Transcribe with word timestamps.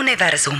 Univerzum. 0.00 0.56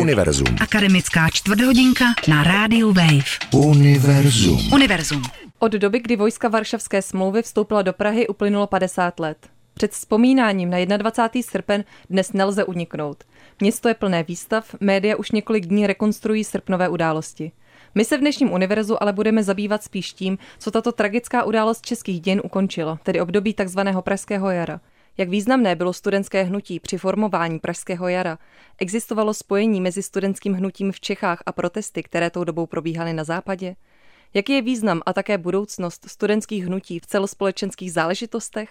Univerzum. 0.00 0.56
Akademická 0.60 1.28
čtvrthodinka 1.32 2.04
na 2.28 2.44
rádiu 2.44 2.92
Wave. 2.92 3.26
Univerzum. 3.54 4.72
Univerzum. 4.72 5.22
Od 5.58 5.72
doby, 5.72 6.00
kdy 6.00 6.16
vojska 6.16 6.48
Varšavské 6.48 7.02
smlouvy 7.02 7.42
vstoupila 7.42 7.82
do 7.82 7.92
Prahy, 7.92 8.28
uplynulo 8.28 8.66
50 8.66 9.20
let. 9.20 9.38
Před 9.74 9.92
vzpomínáním 9.92 10.70
na 10.70 10.96
21. 10.96 11.50
srpen 11.50 11.84
dnes 12.10 12.32
nelze 12.32 12.64
uniknout. 12.64 13.24
Město 13.60 13.88
je 13.88 13.94
plné 13.94 14.22
výstav, 14.22 14.74
média 14.80 15.16
už 15.16 15.30
několik 15.30 15.66
dní 15.66 15.86
rekonstruují 15.86 16.44
srpnové 16.44 16.88
události. 16.88 17.52
My 17.94 18.04
se 18.04 18.16
v 18.16 18.20
dnešním 18.20 18.52
univerzu 18.52 19.02
ale 19.02 19.12
budeme 19.12 19.42
zabývat 19.42 19.82
spíš 19.82 20.12
tím, 20.12 20.38
co 20.58 20.70
tato 20.70 20.92
tragická 20.92 21.44
událost 21.44 21.86
českých 21.86 22.20
dějin 22.20 22.40
ukončilo, 22.44 22.98
tedy 23.02 23.20
období 23.20 23.54
tzv. 23.54 23.80
Pražského 24.00 24.50
jara. 24.50 24.80
Jak 25.18 25.28
významné 25.28 25.76
bylo 25.76 25.92
studentské 25.92 26.42
hnutí 26.42 26.80
při 26.80 26.98
formování 26.98 27.58
Pražského 27.58 28.08
jara? 28.08 28.38
Existovalo 28.78 29.34
spojení 29.34 29.80
mezi 29.80 30.02
studentským 30.02 30.54
hnutím 30.54 30.92
v 30.92 31.00
Čechách 31.00 31.42
a 31.46 31.52
protesty, 31.52 32.02
které 32.02 32.30
tou 32.30 32.44
dobou 32.44 32.66
probíhaly 32.66 33.12
na 33.12 33.24
západě? 33.24 33.76
Jaký 34.34 34.52
je 34.52 34.62
význam 34.62 35.02
a 35.06 35.12
také 35.12 35.38
budoucnost 35.38 36.08
studentských 36.08 36.66
hnutí 36.66 36.98
v 36.98 37.06
celospolečenských 37.06 37.92
záležitostech? 37.92 38.70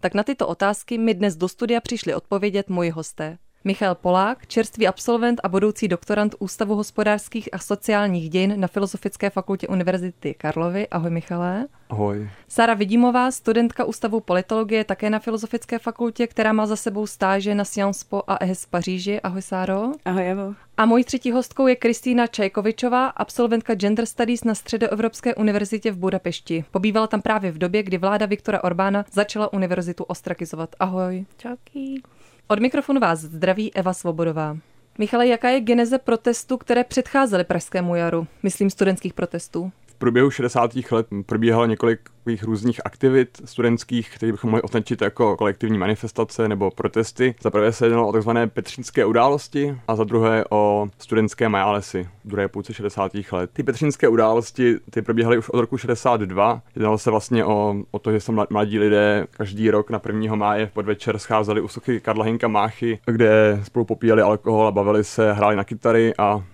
Tak 0.00 0.14
na 0.14 0.22
tyto 0.22 0.46
otázky 0.48 0.98
mi 0.98 1.14
dnes 1.14 1.36
do 1.36 1.48
studia 1.48 1.80
přišli 1.80 2.14
odpovědět 2.14 2.68
moji 2.68 2.90
hosté. 2.90 3.38
Michal 3.66 3.94
Polák, 3.94 4.46
čerstvý 4.46 4.86
absolvent 4.86 5.40
a 5.44 5.48
budoucí 5.48 5.88
doktorant 5.88 6.34
Ústavu 6.38 6.74
hospodářských 6.74 7.48
a 7.52 7.58
sociálních 7.58 8.30
dějin 8.30 8.60
na 8.60 8.68
Filozofické 8.68 9.30
fakultě 9.30 9.68
Univerzity 9.68 10.34
Karlovy. 10.34 10.88
Ahoj 10.88 11.10
Michale. 11.10 11.66
Ahoj. 11.90 12.28
Sara 12.48 12.74
Vidímová, 12.74 13.30
studentka 13.30 13.84
Ústavu 13.84 14.20
politologie 14.20 14.84
také 14.84 15.10
na 15.10 15.18
Filozofické 15.18 15.78
fakultě, 15.78 16.26
která 16.26 16.52
má 16.52 16.66
za 16.66 16.76
sebou 16.76 17.06
stáže 17.06 17.54
na 17.54 17.64
Sciences 17.64 18.04
Po 18.04 18.22
a 18.26 18.36
EHS 18.40 18.64
v 18.64 18.70
Paříži. 18.70 19.20
Ahoj 19.20 19.42
Sáro. 19.42 19.82
Ahoj 20.04 20.30
Evo. 20.30 20.54
A 20.76 20.86
mojí 20.86 21.04
třetí 21.04 21.32
hostkou 21.32 21.66
je 21.66 21.76
Kristýna 21.76 22.26
Čajkovičová, 22.26 23.06
absolventka 23.06 23.74
Gender 23.74 24.06
Studies 24.06 24.44
na 24.44 24.54
Středoevropské 24.54 25.34
univerzitě 25.34 25.92
v 25.92 25.96
Budapešti. 25.96 26.64
Pobývala 26.70 27.06
tam 27.06 27.22
právě 27.22 27.52
v 27.52 27.58
době, 27.58 27.82
kdy 27.82 27.98
vláda 27.98 28.26
Viktora 28.26 28.64
Orbána 28.64 29.04
začala 29.12 29.52
univerzitu 29.52 30.04
ostrakizovat. 30.04 30.76
Ahoj. 30.80 31.26
Čauky. 31.36 32.02
Od 32.48 32.58
mikrofonu 32.60 33.00
vás 33.00 33.20
zdraví 33.20 33.74
Eva 33.74 33.92
Svobodová. 33.92 34.56
Michale, 34.98 35.26
jaká 35.26 35.48
je 35.48 35.60
geneze 35.60 35.98
protestů, 35.98 36.56
které 36.58 36.84
předcházely 36.84 37.44
Pražskému 37.44 37.94
jaru? 37.94 38.26
Myslím 38.42 38.70
studentských 38.70 39.14
protestů. 39.14 39.72
Průběhu 39.98 40.30
60. 40.30 40.70
let 40.90 41.06
probíhalo 41.26 41.66
několik 41.66 42.00
různých 42.42 42.80
aktivit 42.84 43.28
studentských, 43.44 44.10
které 44.16 44.32
bychom 44.32 44.50
mohli 44.50 44.62
označit 44.62 45.02
jako 45.02 45.36
kolektivní 45.36 45.78
manifestace 45.78 46.48
nebo 46.48 46.70
protesty. 46.70 47.34
Za 47.40 47.50
prvé 47.50 47.72
se 47.72 47.86
jednalo 47.86 48.08
o 48.08 48.12
tzv. 48.12 48.30
petřínské 48.46 49.04
události 49.04 49.78
a 49.88 49.96
za 49.96 50.04
druhé 50.04 50.44
o 50.50 50.88
studentské 50.98 51.48
majálesy 51.48 52.08
v 52.24 52.28
druhé 52.28 52.48
půlce 52.48 52.74
60. 52.74 53.12
let. 53.32 53.50
Ty 53.52 53.62
petřínské 53.62 54.08
události 54.08 54.76
ty 54.90 55.02
probíhaly 55.02 55.38
už 55.38 55.48
od 55.48 55.60
roku 55.60 55.78
62. 55.78 56.62
Jednalo 56.74 56.98
se 56.98 57.10
vlastně 57.10 57.44
o, 57.44 57.76
o 57.90 57.98
to, 57.98 58.12
že 58.12 58.20
se 58.20 58.32
mladí 58.50 58.78
lidé 58.78 59.26
každý 59.30 59.70
rok 59.70 59.90
na 59.90 60.00
1. 60.06 60.34
máje 60.34 60.66
v 60.66 60.72
podvečer 60.72 61.18
scházeli 61.18 61.60
u 61.60 61.68
sochy 61.68 62.00
Karla 62.00 62.24
Hinka 62.24 62.48
Máchy, 62.48 62.98
kde 63.06 63.60
spolu 63.62 63.84
popíjeli 63.84 64.22
alkohol 64.22 64.66
a 64.66 64.70
bavili 64.70 65.04
se, 65.04 65.32
hráli 65.32 65.56
na 65.56 65.64
kytary 65.64 66.14
a 66.18 66.44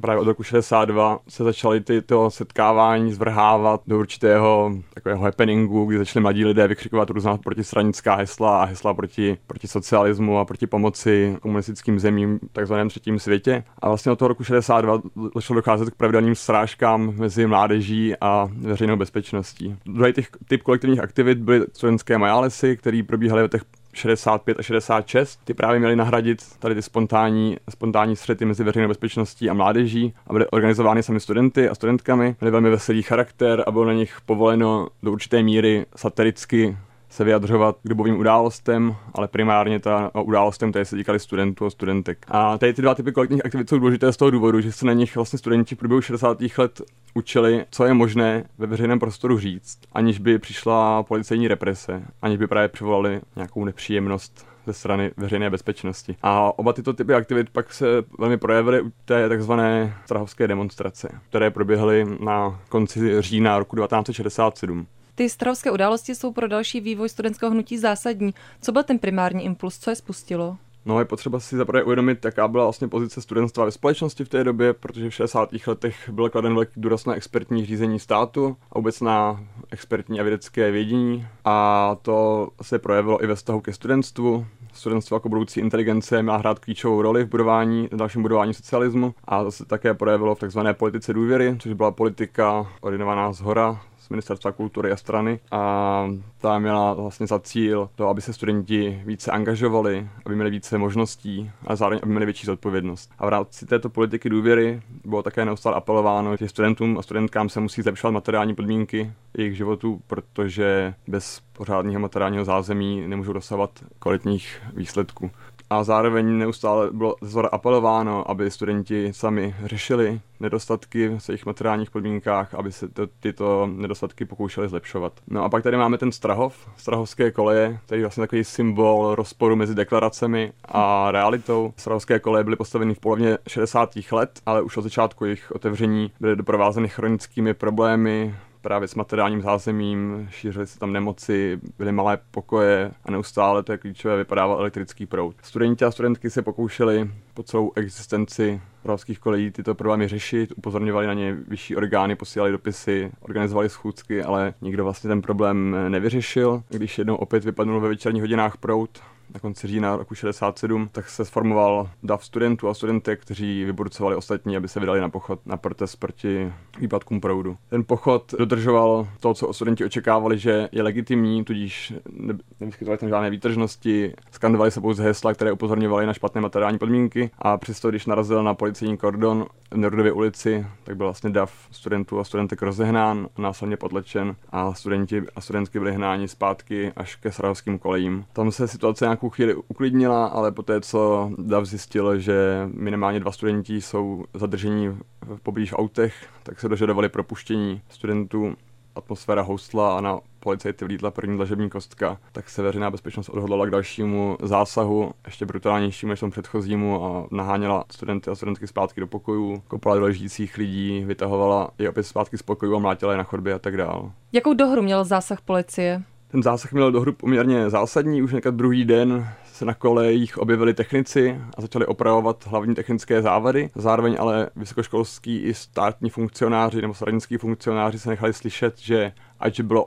právě 0.00 0.20
od 0.20 0.26
roku 0.26 0.42
62 0.42 1.18
se 1.28 1.44
začaly 1.44 1.80
tyto 1.80 2.30
setkávání 2.30 3.12
zvrhávat 3.12 3.80
do 3.86 3.98
určitého 3.98 4.72
takového 4.94 5.22
happeningu, 5.22 5.84
kdy 5.84 5.98
začali 5.98 6.22
mladí 6.22 6.44
lidé 6.44 6.68
vykřikovat 6.68 7.10
různá 7.10 7.36
protistranická 7.36 8.14
hesla 8.14 8.62
a 8.62 8.64
hesla 8.64 8.94
proti, 8.94 9.38
proti 9.46 9.68
socialismu 9.68 10.38
a 10.38 10.44
proti 10.44 10.66
pomoci 10.66 11.36
komunistickým 11.40 12.00
zemím 12.00 12.38
v 12.38 12.52
takzvaném 12.52 12.88
třetím 12.88 13.18
světě. 13.18 13.64
A 13.78 13.88
vlastně 13.88 14.12
od 14.12 14.18
toho 14.18 14.28
roku 14.28 14.44
62 14.44 15.02
začalo 15.34 15.58
docházet 15.58 15.90
k 15.90 15.94
pravidelným 15.94 16.34
srážkám 16.34 17.14
mezi 17.16 17.46
mládeží 17.46 18.14
a 18.20 18.48
veřejnou 18.52 18.96
bezpečností. 18.96 19.76
Druhý 19.86 20.12
typ 20.48 20.62
kolektivních 20.62 21.00
aktivit 21.00 21.38
byly 21.38 21.66
studentské 21.72 22.18
majálesy, 22.18 22.76
které 22.76 23.02
probíhaly 23.06 23.48
v 23.48 23.48
těch 23.48 23.62
65 23.92 24.58
a 24.58 24.62
66, 24.62 25.40
ty 25.44 25.54
právě 25.54 25.78
měly 25.78 25.96
nahradit 25.96 26.42
tady 26.58 26.74
ty 26.74 26.82
spontánní, 26.82 27.56
spontánní 27.70 28.16
střety 28.16 28.44
mezi 28.44 28.64
veřejnou 28.64 28.88
bezpečností 28.88 29.50
a 29.50 29.54
mládeží 29.54 30.14
a 30.26 30.32
byly 30.32 30.46
organizovány 30.46 31.02
sami 31.02 31.20
studenty 31.20 31.68
a 31.68 31.74
studentkami, 31.74 32.36
měly 32.40 32.50
velmi 32.50 32.70
veselý 32.70 33.02
charakter 33.02 33.64
a 33.66 33.70
bylo 33.70 33.84
na 33.84 33.92
nich 33.92 34.18
povoleno 34.26 34.88
do 35.02 35.12
určité 35.12 35.42
míry 35.42 35.86
satiricky 35.96 36.76
se 37.10 37.24
vyjadřovat 37.24 37.76
k 37.82 37.88
dobovým 37.88 38.18
událostem, 38.18 38.96
ale 39.14 39.28
primárně 39.28 39.80
ta 39.80 40.10
událostem, 40.22 40.70
které 40.70 40.84
se 40.84 40.96
týkaly 40.96 41.20
studentů 41.20 41.66
a 41.66 41.70
studentek. 41.70 42.26
A 42.28 42.58
tady 42.58 42.72
ty 42.72 42.82
dva 42.82 42.94
typy 42.94 43.12
kolektivních 43.12 43.44
aktivit 43.44 43.68
jsou 43.68 43.78
důležité 43.78 44.12
z 44.12 44.16
toho 44.16 44.30
důvodu, 44.30 44.60
že 44.60 44.72
se 44.72 44.86
na 44.86 44.92
nich 44.92 45.14
vlastně 45.16 45.38
studenti 45.38 45.74
v 45.74 45.78
průběhu 45.78 46.00
60. 46.00 46.38
let 46.58 46.80
učili, 47.14 47.64
co 47.70 47.84
je 47.84 47.94
možné 47.94 48.44
ve 48.58 48.66
veřejném 48.66 48.98
prostoru 48.98 49.38
říct, 49.38 49.78
aniž 49.92 50.18
by 50.18 50.38
přišla 50.38 51.02
policejní 51.02 51.48
represe, 51.48 52.02
aniž 52.22 52.38
by 52.38 52.46
právě 52.46 52.68
přivolali 52.68 53.20
nějakou 53.36 53.64
nepříjemnost 53.64 54.46
ze 54.66 54.72
strany 54.72 55.10
veřejné 55.16 55.50
bezpečnosti. 55.50 56.16
A 56.22 56.58
oba 56.58 56.72
tyto 56.72 56.92
typy 56.92 57.14
aktivit 57.14 57.50
pak 57.50 57.72
se 57.72 57.86
velmi 58.18 58.36
projevily 58.36 58.80
u 58.80 58.92
té 59.04 59.28
takzvané 59.28 59.94
strahovské 60.04 60.48
demonstrace, 60.48 61.20
které 61.28 61.50
proběhly 61.50 62.06
na 62.20 62.60
konci 62.68 63.22
října 63.22 63.58
roku 63.58 63.76
1967. 63.76 64.86
Ty 65.20 65.28
strahovské 65.28 65.70
události 65.70 66.14
jsou 66.14 66.32
pro 66.32 66.48
další 66.48 66.80
vývoj 66.80 67.08
studentského 67.08 67.50
hnutí 67.52 67.78
zásadní. 67.78 68.34
Co 68.62 68.72
byl 68.72 68.82
ten 68.82 68.98
primární 68.98 69.44
impuls, 69.44 69.78
co 69.78 69.90
je 69.90 69.96
spustilo? 69.96 70.56
No 70.84 70.98
je 70.98 71.04
potřeba 71.04 71.40
si 71.40 71.56
zaprvé 71.56 71.82
uvědomit, 71.82 72.24
jaká 72.24 72.48
byla 72.48 72.64
vlastně 72.64 72.88
pozice 72.88 73.22
studentstva 73.22 73.64
ve 73.64 73.70
společnosti 73.70 74.24
v 74.24 74.28
té 74.28 74.44
době, 74.44 74.72
protože 74.72 75.10
v 75.10 75.14
60. 75.14 75.50
letech 75.66 76.08
byl 76.08 76.30
kladen 76.30 76.54
velký 76.54 76.72
důraz 76.76 77.06
na 77.06 77.14
expertní 77.14 77.66
řízení 77.66 77.98
státu 77.98 78.56
a 78.72 78.78
vůbec 78.78 79.00
na 79.00 79.44
expertní 79.70 80.20
a 80.20 80.22
vědecké 80.22 80.70
vědění 80.70 81.26
a 81.44 81.96
to 82.02 82.48
se 82.62 82.78
projevilo 82.78 83.24
i 83.24 83.26
ve 83.26 83.34
vztahu 83.34 83.60
ke 83.60 83.72
studentstvu. 83.72 84.46
Studentstvo 84.72 85.16
jako 85.16 85.28
budoucí 85.28 85.60
inteligence 85.60 86.22
měla 86.22 86.36
hrát 86.36 86.58
klíčovou 86.58 87.02
roli 87.02 87.24
v 87.24 87.28
budování, 87.28 87.88
v 87.92 87.96
dalším 87.96 88.22
budování 88.22 88.54
socialismu 88.54 89.14
a 89.24 89.44
to 89.44 89.52
se 89.52 89.64
také 89.64 89.94
projevilo 89.94 90.34
v 90.34 90.40
takzvané 90.40 90.74
politice 90.74 91.12
důvěry, 91.12 91.56
což 91.58 91.72
byla 91.72 91.90
politika 91.90 92.66
ordinovaná 92.80 93.32
z 93.32 93.40
hora, 93.40 93.80
Ministerstva 94.10 94.52
kultury 94.52 94.92
a 94.92 94.96
strany 94.96 95.40
a 95.50 96.08
ta 96.40 96.58
měla 96.58 96.94
vlastně 96.94 97.26
za 97.26 97.38
cíl 97.38 97.90
to, 97.94 98.08
aby 98.08 98.20
se 98.20 98.32
studenti 98.32 99.02
více 99.06 99.30
angažovali, 99.30 100.08
aby 100.26 100.34
měli 100.34 100.50
více 100.50 100.78
možností 100.78 101.50
a 101.66 101.76
zároveň 101.76 102.00
aby 102.02 102.10
měli 102.10 102.24
větší 102.24 102.46
zodpovědnost. 102.46 103.10
A 103.18 103.26
v 103.26 103.28
rámci 103.28 103.66
této 103.66 103.88
politiky 103.88 104.28
důvěry 104.28 104.82
bylo 105.04 105.22
také 105.22 105.44
neustále 105.44 105.76
apelováno, 105.76 106.36
že 106.36 106.48
studentům 106.48 106.98
a 106.98 107.02
studentkám 107.02 107.48
se 107.48 107.60
musí 107.60 107.82
zlepšovat 107.82 108.10
materiální 108.10 108.54
podmínky 108.54 109.12
jejich 109.36 109.56
životů, 109.56 110.00
protože 110.06 110.94
bez 111.06 111.40
pořádného 111.52 112.00
materiálního 112.00 112.44
zázemí 112.44 113.08
nemůžou 113.08 113.32
dosahovat 113.32 113.70
kvalitních 113.98 114.62
výsledků 114.74 115.30
a 115.70 115.84
zároveň 115.84 116.38
neustále 116.38 116.90
bylo 116.92 117.16
zora 117.20 117.48
apelováno, 117.48 118.30
aby 118.30 118.50
studenti 118.50 119.12
sami 119.12 119.54
řešili 119.64 120.20
nedostatky 120.40 121.08
v 121.18 121.28
jejich 121.28 121.46
materiálních 121.46 121.90
podmínkách, 121.90 122.54
aby 122.54 122.72
se 122.72 122.88
to, 122.88 123.06
tyto 123.20 123.68
nedostatky 123.72 124.24
pokoušeli 124.24 124.68
zlepšovat. 124.68 125.12
No 125.28 125.44
a 125.44 125.48
pak 125.48 125.62
tady 125.62 125.76
máme 125.76 125.98
ten 125.98 126.12
Strahov, 126.12 126.68
Strahovské 126.76 127.30
koleje, 127.30 127.78
který 127.86 128.00
je 128.00 128.04
vlastně 128.04 128.22
takový 128.22 128.44
symbol 128.44 129.14
rozporu 129.14 129.56
mezi 129.56 129.74
deklaracemi 129.74 130.52
a 130.64 131.10
realitou. 131.10 131.72
Strahovské 131.76 132.18
koleje 132.18 132.44
byly 132.44 132.56
postaveny 132.56 132.94
v 132.94 133.00
polovině 133.00 133.38
60. 133.48 133.90
let, 134.12 134.40
ale 134.46 134.62
už 134.62 134.76
od 134.76 134.82
začátku 134.82 135.24
jejich 135.24 135.52
otevření 135.52 136.12
byly 136.20 136.36
doprovázeny 136.36 136.88
chronickými 136.88 137.54
problémy, 137.54 138.34
právě 138.62 138.88
s 138.88 138.94
materiálním 138.94 139.42
zázemím, 139.42 140.28
šířily 140.30 140.66
se 140.66 140.78
tam 140.78 140.92
nemoci, 140.92 141.60
byly 141.78 141.92
malé 141.92 142.18
pokoje 142.30 142.92
a 143.04 143.10
neustále, 143.10 143.62
to 143.62 143.72
je 143.72 143.78
klíčové, 143.78 144.16
vypadával 144.16 144.58
elektrický 144.58 145.06
proud. 145.06 145.36
Studenti 145.42 145.84
a 145.84 145.90
studentky 145.90 146.30
se 146.30 146.42
pokoušeli 146.42 147.10
po 147.34 147.42
celou 147.42 147.72
existenci 147.76 148.60
pravských 148.82 149.18
kolejí 149.18 149.50
tyto 149.50 149.74
problémy 149.74 150.08
řešit, 150.08 150.52
upozorňovali 150.56 151.06
na 151.06 151.14
ně 151.14 151.36
vyšší 151.48 151.76
orgány, 151.76 152.16
posílali 152.16 152.52
dopisy, 152.52 153.12
organizovali 153.20 153.68
schůzky, 153.68 154.22
ale 154.22 154.54
nikdo 154.60 154.84
vlastně 154.84 155.08
ten 155.08 155.22
problém 155.22 155.76
nevyřešil. 155.88 156.62
Když 156.68 156.98
jednou 156.98 157.16
opět 157.16 157.44
vypadnul 157.44 157.80
ve 157.80 157.88
večerních 157.88 158.22
hodinách 158.22 158.56
prout, 158.56 159.00
na 159.34 159.40
konci 159.40 159.66
října 159.66 159.96
roku 159.96 160.14
67, 160.14 160.88
tak 160.92 161.08
se 161.08 161.24
sformoval 161.24 161.90
dav 162.02 162.24
studentů 162.24 162.68
a 162.68 162.74
studentek, 162.74 163.20
kteří 163.22 163.64
vyburcovali 163.64 164.16
ostatní, 164.16 164.56
aby 164.56 164.68
se 164.68 164.80
vydali 164.80 165.00
na 165.00 165.08
pochod 165.08 165.46
na 165.46 165.56
protest 165.56 165.96
proti 165.96 166.52
výpadkům 166.78 167.20
proudu. 167.20 167.56
Ten 167.68 167.84
pochod 167.84 168.34
dodržoval 168.38 169.08
to, 169.20 169.34
co 169.34 169.52
studenti 169.52 169.84
očekávali, 169.84 170.38
že 170.38 170.68
je 170.72 170.82
legitimní, 170.82 171.44
tudíž 171.44 171.94
ne, 172.12 172.38
nevyskytovali 172.60 172.98
tam 172.98 173.08
žádné 173.08 173.30
výtržnosti, 173.30 174.14
skandovali 174.30 174.70
se 174.70 174.80
pouze 174.80 175.02
hesla, 175.02 175.34
které 175.34 175.52
upozorňovaly 175.52 176.06
na 176.06 176.12
špatné 176.12 176.40
materiální 176.40 176.78
podmínky 176.78 177.30
a 177.38 177.56
přesto, 177.56 177.90
když 177.90 178.06
narazil 178.06 178.42
na 178.42 178.54
policejní 178.54 178.96
kordon 178.96 179.46
v 179.70 179.76
Nerudově 179.76 180.12
ulici, 180.12 180.66
tak 180.84 180.96
byl 180.96 181.06
vlastně 181.06 181.30
dav 181.30 181.52
studentů 181.70 182.18
a 182.18 182.24
studentek 182.24 182.62
rozehnán, 182.62 183.28
následně 183.38 183.76
potlačen 183.76 184.36
a 184.50 184.74
studenti 184.74 185.22
a 185.36 185.40
studentky 185.40 185.78
byli 185.78 185.92
hnáni 185.92 186.28
zpátky 186.28 186.92
až 186.96 187.16
ke 187.16 187.32
srahovským 187.32 187.78
kolejím. 187.78 188.24
Tam 188.32 188.52
se 188.52 188.68
situace 188.68 189.04
nějak 189.04 189.19
nějakou 189.20 189.34
chvíli 189.34 189.54
uklidnila, 189.54 190.26
ale 190.26 190.52
poté, 190.52 190.80
co 190.80 191.30
DAV 191.38 191.64
zjistil, 191.64 192.18
že 192.18 192.68
minimálně 192.74 193.20
dva 193.20 193.32
studenti 193.32 193.80
jsou 193.80 194.24
zadržení 194.34 194.88
v 195.22 195.40
poblíž 195.42 195.72
autech, 195.72 196.14
tak 196.42 196.60
se 196.60 196.68
dožadovali 196.68 197.08
propuštění 197.08 197.82
studentů 197.88 198.54
atmosféra 198.94 199.42
houstla 199.42 199.98
a 199.98 200.00
na 200.00 200.20
policajty 200.40 200.84
vlítla 200.84 201.10
první 201.10 201.36
dlažební 201.36 201.70
kostka, 201.70 202.18
tak 202.32 202.50
se 202.50 202.62
veřejná 202.62 202.90
bezpečnost 202.90 203.28
odhodlala 203.28 203.66
k 203.66 203.70
dalšímu 203.70 204.36
zásahu, 204.42 205.12
ještě 205.26 205.46
brutálnějšímu 205.46 206.10
než 206.10 206.20
tomu 206.20 206.32
předchozímu 206.32 207.04
a 207.04 207.26
naháněla 207.30 207.84
studenty 207.90 208.30
a 208.30 208.34
studentky 208.34 208.66
zpátky 208.66 209.00
do 209.00 209.06
pokojů, 209.06 209.62
kopala 209.68 209.96
do 209.96 210.02
ležících 210.02 210.56
lidí, 210.56 211.04
vytahovala 211.04 211.70
je 211.78 211.88
opět 211.88 212.02
zpátky 212.02 212.38
z 212.38 212.42
pokojů 212.42 212.76
a 212.76 212.78
mlátila 212.78 213.12
je 213.12 213.18
na 213.18 213.24
chodbě 213.24 213.54
a 213.54 213.58
tak 213.58 213.76
dál. 213.76 214.12
Jakou 214.32 214.54
dohru 214.54 214.82
měl 214.82 215.04
zásah 215.04 215.40
policie? 215.40 216.02
Ten 216.30 216.42
zásah 216.42 216.72
měl 216.72 216.92
dohru 216.92 217.12
poměrně 217.12 217.70
zásadní, 217.70 218.22
už 218.22 218.32
někdy 218.32 218.52
druhý 218.52 218.84
den 218.84 219.28
se 219.44 219.64
na 219.64 219.74
kolejích 219.74 220.38
objevili 220.38 220.74
technici 220.74 221.40
a 221.56 221.60
začali 221.60 221.86
opravovat 221.86 222.46
hlavní 222.46 222.74
technické 222.74 223.22
závady. 223.22 223.70
Zároveň 223.74 224.16
ale 224.18 224.50
vysokoškolský 224.56 225.38
i 225.38 225.54
státní 225.54 226.10
funkcionáři 226.10 226.82
nebo 226.82 226.94
stranický 226.94 227.36
funkcionáři 227.36 227.98
se 227.98 228.08
nechali 228.08 228.32
slyšet, 228.32 228.78
že 228.78 229.12
ať 229.40 229.60
bylo 229.60 229.84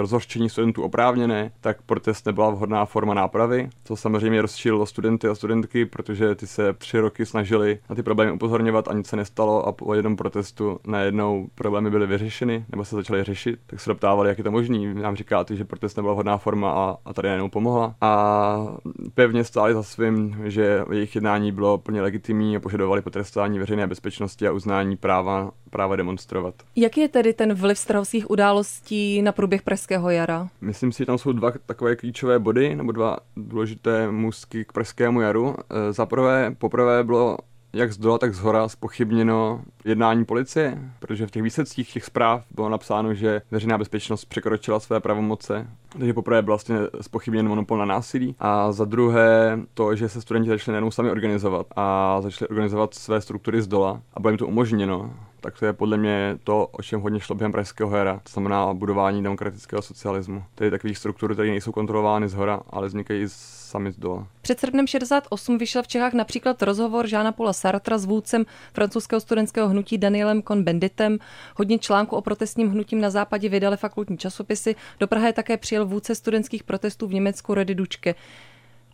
rozhořčení 0.00 0.50
studentů 0.50 0.82
oprávněné, 0.82 1.52
tak 1.60 1.82
protest 1.82 2.26
nebyla 2.26 2.50
vhodná 2.50 2.84
forma 2.84 3.14
nápravy, 3.14 3.68
co 3.84 3.96
samozřejmě 3.96 4.42
rozčílilo 4.42 4.86
studenty 4.86 5.28
a 5.28 5.34
studentky, 5.34 5.86
protože 5.86 6.34
ty 6.34 6.46
se 6.46 6.72
tři 6.72 6.98
roky 6.98 7.26
snažili 7.26 7.78
na 7.88 7.96
ty 7.96 8.02
problémy 8.02 8.32
upozorňovat 8.32 8.88
a 8.88 8.92
nic 8.92 9.06
se 9.06 9.16
nestalo 9.16 9.66
a 9.66 9.72
po 9.72 9.94
jednom 9.94 10.16
protestu 10.16 10.78
najednou 10.86 11.46
problémy 11.54 11.90
byly 11.90 12.06
vyřešeny 12.06 12.64
nebo 12.70 12.84
se 12.84 12.96
začaly 12.96 13.24
řešit, 13.24 13.58
tak 13.66 13.80
se 13.80 13.90
doptávali, 13.90 14.28
jak 14.28 14.38
je 14.38 14.44
to 14.44 14.50
možné. 14.50 14.94
Nám 14.94 15.16
říkáte, 15.16 15.56
že 15.56 15.64
protest 15.64 15.96
nebyla 15.96 16.14
vhodná 16.14 16.38
forma 16.38 16.70
a, 16.70 16.96
a 17.04 17.12
tady 17.12 17.28
najednou 17.28 17.48
pomohla. 17.48 17.94
A 18.00 18.76
pevně 19.14 19.44
stáli 19.44 19.74
za 19.74 19.82
svým, 19.82 20.36
že 20.44 20.84
jejich 20.92 21.14
jednání 21.14 21.52
bylo 21.52 21.78
plně 21.78 22.02
legitimní 22.02 22.56
a 22.56 22.60
požadovali 22.60 23.02
potrestání 23.02 23.58
veřejné 23.58 23.86
bezpečnosti 23.86 24.48
a 24.48 24.52
uznání 24.52 24.96
práva, 24.96 25.50
práva 25.70 25.96
demonstrovat. 25.96 26.54
Jaký 26.76 27.00
je 27.00 27.08
tedy 27.08 27.32
ten 27.32 27.54
vliv 27.54 27.78
strahovských 27.78 28.30
událostí 28.30 29.22
na 29.22 29.32
průběh 29.32 29.55
Pražského 29.62 30.10
jara? 30.10 30.48
Myslím 30.60 30.92
si, 30.92 30.98
že 30.98 31.06
tam 31.06 31.18
jsou 31.18 31.32
dva 31.32 31.52
takové 31.66 31.96
klíčové 31.96 32.38
body, 32.38 32.74
nebo 32.74 32.92
dva 32.92 33.16
důležité 33.36 34.10
musky 34.10 34.64
k 34.64 34.72
Pražskému 34.72 35.20
jaru. 35.20 35.54
E, 35.70 35.92
za 35.92 36.06
prvé, 36.06 36.54
poprvé 36.58 37.04
bylo 37.04 37.38
jak 37.76 37.92
z 37.92 37.98
dola, 37.98 38.18
tak 38.18 38.34
z 38.34 38.38
hora 38.38 38.68
spochybněno 38.68 39.62
jednání 39.84 40.24
policie, 40.24 40.78
protože 40.98 41.26
v 41.26 41.30
těch 41.30 41.42
výsledcích 41.42 41.92
těch 41.92 42.04
zpráv 42.04 42.44
bylo 42.54 42.68
napsáno, 42.68 43.14
že 43.14 43.42
veřejná 43.50 43.78
bezpečnost 43.78 44.24
překročila 44.24 44.80
své 44.80 45.00
pravomoce, 45.00 45.66
takže 45.88 46.14
poprvé 46.14 46.42
byl 46.42 46.52
vlastně 46.52 46.76
spochybněn 47.00 47.48
monopol 47.48 47.78
na 47.78 47.84
násilí 47.84 48.34
a 48.38 48.72
za 48.72 48.84
druhé 48.84 49.58
to, 49.74 49.96
že 49.96 50.08
se 50.08 50.20
studenti 50.20 50.48
začali 50.48 50.72
najednou 50.72 50.90
sami 50.90 51.10
organizovat 51.10 51.66
a 51.76 52.20
začali 52.20 52.48
organizovat 52.48 52.94
své 52.94 53.20
struktury 53.20 53.62
z 53.62 53.66
dola 53.66 54.00
a 54.14 54.20
bylo 54.20 54.30
jim 54.30 54.38
to 54.38 54.46
umožněno 54.46 55.14
tak 55.46 55.58
to 55.58 55.66
je 55.66 55.72
podle 55.72 55.96
mě 55.96 56.38
to, 56.44 56.66
o 56.66 56.82
čem 56.82 57.00
hodně 57.00 57.20
šlo 57.20 57.34
během 57.34 57.52
pražského 57.52 57.90
hera, 57.90 58.20
to 58.22 58.30
znamená 58.32 58.74
budování 58.74 59.22
demokratického 59.22 59.82
socialismu. 59.82 60.44
Tedy 60.54 60.70
takových 60.70 60.98
struktur, 60.98 61.32
které 61.32 61.48
nejsou 61.48 61.72
kontrolovány 61.72 62.28
z 62.28 62.34
hora, 62.34 62.60
ale 62.70 62.86
vznikají 62.86 63.24
sami 63.28 63.92
z 63.92 63.96
dola. 63.96 64.26
Před 64.42 64.60
srpnem 64.60 64.86
68 64.86 65.58
vyšel 65.58 65.82
v 65.82 65.88
Čechách 65.88 66.12
například 66.12 66.62
rozhovor 66.62 67.06
Žána 67.06 67.32
Paula 67.32 67.52
Sartra 67.52 67.98
s 67.98 68.04
vůdcem 68.04 68.44
francouzského 68.72 69.20
studentského 69.20 69.68
hnutí 69.68 69.98
Danielem 69.98 70.42
Cohn-Benditem. 70.42 71.18
Hodně 71.56 71.78
článků 71.78 72.16
o 72.16 72.20
protestním 72.20 72.70
hnutím 72.70 73.00
na 73.00 73.10
západě 73.10 73.48
vydali 73.48 73.76
fakultní 73.76 74.18
časopisy. 74.18 74.74
Do 75.00 75.06
Prahy 75.06 75.32
také 75.32 75.56
přijel 75.56 75.86
vůdce 75.86 76.14
studentských 76.14 76.64
protestů 76.64 77.06
v 77.06 77.14
Německu 77.14 77.54
Redy 77.54 77.74
Dučke. 77.74 78.14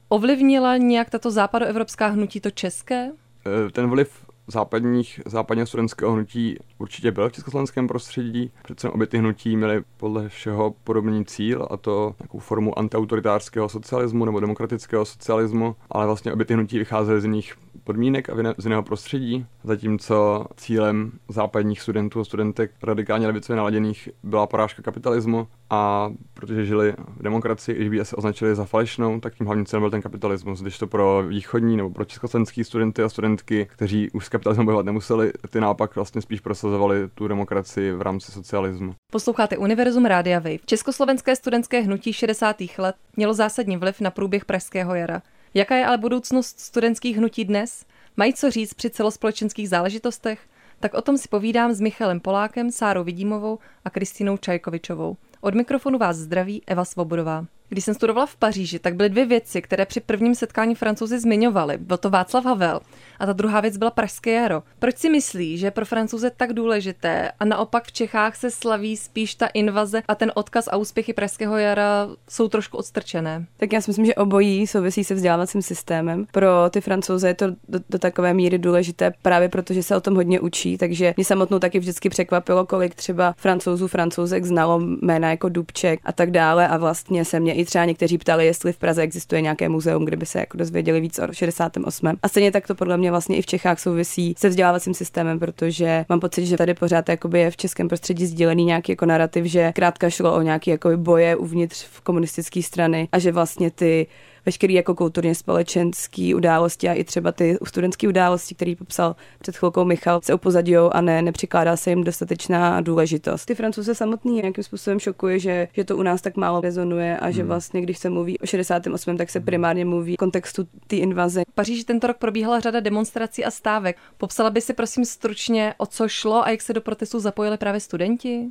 Ovlivnila 0.08 0.76
nějak 0.76 1.10
tato 1.10 1.30
západoevropská 1.30 2.06
hnutí 2.06 2.40
to 2.40 2.50
české? 2.50 3.10
E, 3.46 3.70
ten 3.70 3.90
vliv 3.90 4.21
západních, 4.46 5.20
západního 5.26 5.66
studentského 5.66 6.12
hnutí 6.12 6.56
určitě 6.78 7.10
byl 7.10 7.28
v 7.28 7.32
československém 7.32 7.88
prostředí. 7.88 8.50
Přece 8.64 8.90
obě 8.90 9.06
ty 9.06 9.18
hnutí 9.18 9.56
měly 9.56 9.82
podle 9.96 10.28
všeho 10.28 10.74
podobný 10.84 11.24
cíl 11.24 11.68
a 11.70 11.76
to 11.76 12.14
nějakou 12.20 12.38
formu 12.38 12.78
antiautoritářského 12.78 13.68
socialismu 13.68 14.24
nebo 14.24 14.40
demokratického 14.40 15.04
socialismu, 15.04 15.76
ale 15.90 16.06
vlastně 16.06 16.32
obě 16.32 16.46
ty 16.46 16.54
hnutí 16.54 16.78
vycházely 16.78 17.20
z 17.20 17.24
jiných 17.24 17.54
podmínek 17.84 18.30
a 18.30 18.34
z 18.58 18.64
jiného 18.64 18.82
prostředí, 18.82 19.46
zatímco 19.64 20.46
cílem 20.56 21.12
západních 21.28 21.80
studentů 21.80 22.20
a 22.20 22.24
studentek 22.24 22.70
radikálně 22.82 23.26
levicově 23.26 23.56
naladěných 23.56 24.08
byla 24.22 24.46
porážka 24.46 24.82
kapitalismu 24.82 25.48
a 25.70 26.10
protože 26.34 26.66
žili 26.66 26.94
v 27.16 27.22
demokracii, 27.22 27.76
když 27.76 27.88
by 27.88 28.04
se 28.04 28.16
označili 28.16 28.54
za 28.54 28.64
falešnou, 28.64 29.20
tak 29.20 29.34
tím 29.34 29.46
hlavním 29.46 29.66
cílem 29.66 29.82
byl 29.82 29.90
ten 29.90 30.02
kapitalismus. 30.02 30.62
Když 30.62 30.78
to 30.78 30.86
pro 30.86 31.22
východní 31.28 31.76
nebo 31.76 31.90
pro 31.90 32.04
československý 32.04 32.64
studenty 32.64 33.02
a 33.02 33.08
studentky, 33.08 33.68
kteří 33.72 34.10
už 34.10 34.26
s 34.26 34.28
kapitalismem 34.28 34.66
bojovat 34.66 34.86
nemuseli, 34.86 35.32
ty 35.50 35.60
naopak 35.60 35.94
vlastně 35.96 36.22
spíš 36.22 36.40
prosazovali 36.40 37.08
tu 37.14 37.28
demokracii 37.28 37.92
v 37.92 38.02
rámci 38.02 38.32
socialismu. 38.32 38.94
Posloucháte 39.12 39.56
Univerzum 39.56 40.04
Rádia 40.04 40.38
Wave. 40.38 40.58
Československé 40.66 41.36
studentské 41.36 41.80
hnutí 41.80 42.12
60. 42.12 42.56
let 42.78 42.96
mělo 43.16 43.34
zásadní 43.34 43.76
vliv 43.76 44.00
na 44.00 44.10
průběh 44.10 44.44
Pražského 44.44 44.94
jara. 44.94 45.22
Jaká 45.54 45.76
je 45.76 45.86
ale 45.86 45.98
budoucnost 45.98 46.60
studentských 46.60 47.16
hnutí 47.16 47.44
dnes? 47.44 47.84
Mají 48.16 48.34
co 48.34 48.50
říct 48.50 48.74
při 48.74 48.90
celospolečenských 48.90 49.68
záležitostech? 49.68 50.40
Tak 50.80 50.94
o 50.94 51.02
tom 51.02 51.18
si 51.18 51.28
povídám 51.28 51.72
s 51.72 51.80
Michalem 51.80 52.20
Polákem, 52.20 52.70
Sárou 52.70 53.04
Vidímovou 53.04 53.58
a 53.84 53.90
Kristýnou 53.90 54.36
Čajkovičovou. 54.36 55.16
Od 55.40 55.54
mikrofonu 55.54 55.98
vás 55.98 56.16
zdraví 56.16 56.62
Eva 56.66 56.84
Svobodová. 56.84 57.46
Když 57.72 57.84
jsem 57.84 57.94
studovala 57.94 58.26
v 58.26 58.36
Paříži, 58.36 58.78
tak 58.78 58.94
byly 58.94 59.08
dvě 59.08 59.26
věci, 59.26 59.62
které 59.62 59.86
při 59.86 60.00
prvním 60.00 60.34
setkání 60.34 60.74
francouzi 60.74 61.20
zmiňovali. 61.20 61.78
Byl 61.78 61.96
to 61.96 62.10
Václav 62.10 62.44
Havel 62.44 62.80
a 63.18 63.26
ta 63.26 63.32
druhá 63.32 63.60
věc 63.60 63.76
byla 63.76 63.90
Pražské 63.90 64.32
jaro. 64.32 64.62
Proč 64.78 64.98
si 64.98 65.10
myslí, 65.10 65.58
že 65.58 65.70
pro 65.70 65.84
francouze 65.84 66.30
tak 66.36 66.52
důležité 66.52 67.32
a 67.40 67.44
naopak 67.44 67.84
v 67.84 67.92
Čechách 67.92 68.36
se 68.36 68.50
slaví 68.50 68.96
spíš 68.96 69.34
ta 69.34 69.46
invaze 69.46 70.02
a 70.08 70.14
ten 70.14 70.32
odkaz 70.34 70.68
a 70.68 70.76
úspěchy 70.76 71.12
Pražského 71.12 71.56
jara 71.56 72.08
jsou 72.28 72.48
trošku 72.48 72.76
odstrčené? 72.76 73.46
Tak 73.56 73.72
já 73.72 73.80
si 73.80 73.90
myslím, 73.90 74.06
že 74.06 74.14
obojí 74.14 74.66
souvisí 74.66 75.04
se 75.04 75.14
vzdělávacím 75.14 75.62
systémem. 75.62 76.26
Pro 76.32 76.48
ty 76.70 76.80
francouze 76.80 77.28
je 77.28 77.34
to 77.34 77.46
do, 77.50 77.78
do 77.90 77.98
takové 77.98 78.34
míry 78.34 78.58
důležité 78.58 79.12
právě 79.22 79.48
proto, 79.48 79.74
že 79.74 79.82
se 79.82 79.96
o 79.96 80.00
tom 80.00 80.14
hodně 80.14 80.40
učí, 80.40 80.78
takže 80.78 81.14
mě 81.16 81.24
samotnou 81.24 81.58
taky 81.58 81.78
vždycky 81.78 82.08
překvapilo, 82.08 82.66
kolik 82.66 82.94
třeba 82.94 83.34
francouzů, 83.36 83.88
francouzek 83.88 84.44
znalo 84.44 84.80
jména 85.02 85.30
jako 85.30 85.48
Dubček 85.48 86.00
a 86.04 86.12
tak 86.12 86.30
dále 86.30 86.68
a 86.68 86.76
vlastně 86.76 87.24
se 87.24 87.40
mě 87.40 87.54
i 87.54 87.61
třeba 87.64 87.84
někteří 87.84 88.18
ptali, 88.18 88.46
jestli 88.46 88.72
v 88.72 88.78
Praze 88.78 89.02
existuje 89.02 89.40
nějaké 89.40 89.68
muzeum, 89.68 90.04
kde 90.04 90.16
by 90.16 90.26
se 90.26 90.38
jako 90.38 90.56
dozvěděli 90.56 91.00
víc 91.00 91.18
o 91.18 91.32
68. 91.32 92.18
A 92.22 92.28
stejně 92.28 92.52
tak 92.52 92.66
to 92.66 92.74
podle 92.74 92.96
mě 92.96 93.10
vlastně 93.10 93.36
i 93.36 93.42
v 93.42 93.46
Čechách 93.46 93.80
souvisí 93.80 94.34
se 94.38 94.48
vzdělávacím 94.48 94.94
systémem, 94.94 95.38
protože 95.38 96.04
mám 96.08 96.20
pocit, 96.20 96.46
že 96.46 96.56
tady 96.56 96.74
pořád 96.74 97.04
je 97.34 97.50
v 97.50 97.56
českém 97.56 97.88
prostředí 97.88 98.26
sdílený 98.26 98.64
nějaký 98.64 98.92
jako 98.92 99.06
narrativ, 99.06 99.44
že 99.44 99.72
krátka 99.72 100.10
šlo 100.10 100.34
o 100.34 100.42
nějaké 100.42 100.78
boje 100.96 101.36
uvnitř 101.36 101.84
v 101.84 102.00
komunistické 102.00 102.62
strany 102.62 103.08
a 103.12 103.18
že 103.18 103.32
vlastně 103.32 103.70
ty 103.70 104.06
veškerý 104.46 104.74
jako 104.74 104.94
kulturně 104.94 105.34
společenský 105.34 106.34
události 106.34 106.88
a 106.88 106.92
i 106.92 107.04
třeba 107.04 107.32
ty 107.32 107.58
studentské 107.64 108.08
události, 108.08 108.54
který 108.54 108.76
popsal 108.76 109.16
před 109.38 109.56
chvilkou 109.56 109.84
Michal, 109.84 110.20
se 110.22 110.34
upozadí 110.34 110.76
a 110.76 111.00
ne, 111.00 111.22
nepřikládá 111.22 111.76
se 111.76 111.90
jim 111.90 112.04
dostatečná 112.04 112.80
důležitost. 112.80 113.44
Ty 113.44 113.54
francouze 113.54 113.94
samotný 113.94 114.34
nějakým 114.34 114.64
způsobem 114.64 115.00
šokuje, 115.00 115.38
že, 115.38 115.68
že 115.72 115.84
to 115.84 115.96
u 115.96 116.02
nás 116.02 116.22
tak 116.22 116.36
málo 116.36 116.60
rezonuje 116.60 117.18
a 117.18 117.30
že 117.30 117.40
hmm. 117.40 117.48
vlastně, 117.48 117.80
když 117.80 117.98
se 117.98 118.10
mluví 118.10 118.38
o 118.38 118.46
68., 118.46 119.16
tak 119.16 119.30
se 119.30 119.38
hmm. 119.38 119.46
primárně 119.46 119.84
mluví 119.84 120.14
v 120.14 120.16
kontextu 120.16 120.68
té 120.86 120.96
invaze. 120.96 121.42
V 121.50 121.54
Paříži 121.54 121.84
tento 121.84 122.06
rok 122.06 122.16
probíhala 122.16 122.60
řada 122.60 122.80
demonstrací 122.80 123.44
a 123.44 123.50
stávek. 123.50 123.96
Popsala 124.18 124.50
by 124.50 124.60
si 124.60 124.72
prosím 124.72 125.04
stručně, 125.04 125.74
o 125.78 125.86
co 125.86 126.08
šlo 126.08 126.44
a 126.44 126.50
jak 126.50 126.62
se 126.62 126.72
do 126.72 126.80
protestu 126.80 127.20
zapojili 127.20 127.56
právě 127.56 127.80
studenti? 127.80 128.48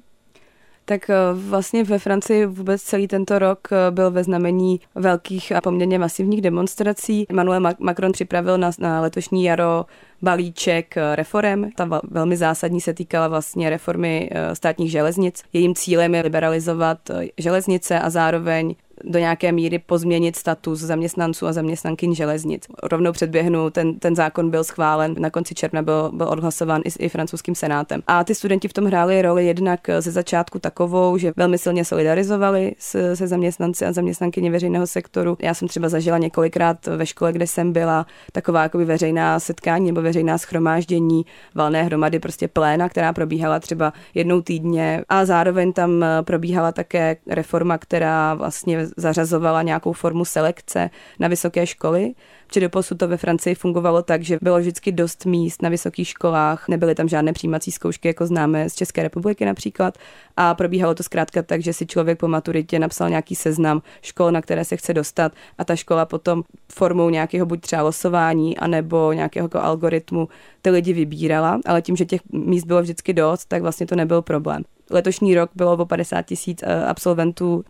Tak 0.86 1.10
eh, 1.10 1.16
vlastně 1.34 1.84
ve 1.84 2.00
Francii 2.00 2.46
vůbec 2.46 2.82
celý 2.82 3.08
tento 3.08 3.40
rok 3.40 3.68
eh, 3.72 3.92
byl 3.92 4.12
ve 4.12 4.24
znamení 4.24 4.80
velkých 4.96 5.52
a 5.52 5.62
poměrně 5.62 6.00
masivních 6.00 6.42
demonstrací. 6.42 7.26
Emmanuel 7.30 7.62
Macron 7.80 8.12
připravil 8.12 8.58
na, 8.58 8.72
na 8.80 9.02
letošní 9.02 9.44
jaro 9.44 9.86
balíček 10.22 10.98
eh, 10.98 11.16
reform. 11.16 11.70
Ta 11.76 12.02
velmi 12.12 12.38
zásadní 12.38 12.82
se 12.82 12.94
týkala 12.94 13.28
vlastně 13.28 13.70
reformy 13.70 14.30
státních 14.54 14.92
železnic. 14.92 15.44
Jejím 15.54 15.76
cílem 15.76 16.16
je 16.16 16.22
liberalizovat 16.22 16.98
železnice 17.38 18.00
a 18.00 18.10
zároveň 18.10 18.76
do 19.04 19.20
nějaké 19.20 19.52
míry 19.52 19.80
pozměnit 19.80 20.36
status 20.36 20.80
zaměstnanců 20.80 21.48
a 21.48 21.54
zaměstnankyň 21.54 22.16
železnic. 22.16 22.68
Rovnou 22.84 23.12
předběhnu, 23.12 23.70
ten, 23.70 24.00
ten 24.00 24.16
zákon 24.16 24.50
byl 24.50 24.64
schválen, 24.64 25.16
na 25.20 25.30
konci 25.30 25.56
června 25.56 25.82
byl, 25.82 26.12
byl 26.14 26.28
odhlasován 26.30 26.82
i, 26.86 27.04
i 27.06 27.10
francouzským 27.10 27.56
senátem. 27.56 28.02
A 28.08 28.24
ty 28.24 28.36
studenti 28.36 28.68
v 28.68 28.74
tom 28.74 28.86
hráli 28.86 29.22
roli 29.22 29.46
jednak 29.46 29.80
ze 30.00 30.12
začátku 30.12 30.60
takovou, 30.60 31.18
že 31.18 31.34
velmi 31.36 31.58
silně 31.58 31.86
solidarizovali 31.86 32.76
se, 32.80 33.16
se 33.16 33.28
zaměstnanci 33.28 33.86
a 33.86 33.94
zaměstnankyně 33.94 34.52
veřejného 34.52 34.88
sektoru. 34.88 35.38
Já 35.42 35.54
jsem 35.54 35.68
třeba 35.68 35.90
zažila 35.90 36.18
několikrát 36.18 36.88
ve 36.88 37.06
škole, 37.06 37.34
kde 37.34 37.48
jsem 37.48 37.74
byla 37.74 38.06
taková 38.32 38.64
jakoby 38.64 38.86
veřejná 38.86 39.40
setkání 39.40 39.86
nebo 39.86 40.02
veřejná 40.02 40.38
schromáždění, 40.38 41.26
valné 41.56 41.84
hromady, 41.84 42.20
prostě 42.20 42.48
pléna, 42.48 42.90
která 42.90 43.14
probíhala 43.14 43.60
třeba 43.60 43.94
jednou 44.14 44.42
týdně 44.42 45.04
a 45.10 45.26
zároveň 45.26 45.74
tam 45.74 46.06
probíhala 46.22 46.72
také 46.72 47.18
reforma, 47.28 47.78
která 47.78 48.34
vlastně 48.34 48.88
zařazovala 48.98 49.62
nějakou 49.62 49.94
formu 49.94 50.26
selekce 50.26 50.90
na 51.20 51.28
vysoké 51.28 51.68
školy, 51.68 52.14
protože 52.48 52.60
doposud 52.60 52.98
to 52.98 53.08
ve 53.08 53.18
Francii 53.18 53.56
fungovalo 53.56 54.02
tak, 54.02 54.22
že 54.22 54.38
bylo 54.42 54.60
vždycky 54.60 54.92
dost 54.92 55.26
míst 55.26 55.62
na 55.62 55.70
vysokých 55.70 56.08
školách, 56.08 56.68
nebyly 56.68 56.96
tam 56.96 57.08
žádné 57.08 57.34
přijímací 57.34 57.72
zkoušky, 57.72 58.08
jako 58.08 58.26
známe 58.26 58.70
z 58.70 58.76
České 58.76 59.04
republiky 59.04 59.46
například, 59.46 59.98
a 60.38 60.54
probíhalo 60.54 60.96
to 60.96 61.04
zkrátka 61.04 61.42
tak, 61.42 61.62
že 61.62 61.74
si 61.74 61.86
člověk 61.86 62.20
po 62.20 62.28
maturitě 62.28 62.80
napsal 62.80 63.10
nějaký 63.10 63.36
seznam 63.36 63.82
škol, 64.02 64.32
na 64.32 64.42
které 64.42 64.66
se 64.66 64.78
chce 64.78 64.94
dostat 64.94 65.32
a 65.58 65.66
ta 65.66 65.76
škola 65.76 66.06
potom 66.06 66.44
formou 66.74 67.10
nějakého 67.10 67.46
buď 67.46 67.62
třeba 67.62 67.82
losování, 67.82 68.58
anebo 68.58 69.14
nějakého 69.14 69.46
jako 69.46 69.60
algoritmu 69.60 70.30
ty 70.62 70.70
lidi 70.70 70.94
vybírala, 70.94 71.60
ale 71.66 71.82
tím, 71.82 71.96
že 71.96 72.06
těch 72.06 72.22
míst 72.32 72.66
bylo 72.66 72.82
vždycky 72.82 73.14
dost, 73.14 73.46
tak 73.46 73.62
vlastně 73.62 73.88
to 73.88 73.96
nebyl 73.96 74.22
problém. 74.22 74.64
Letošní 74.92 75.36
rok 75.36 75.50
bylo 75.56 75.74
o 75.78 75.86
50 75.86 76.22
tisíc 76.22 76.64
eh, 76.64 76.86
absolventů 76.86 77.64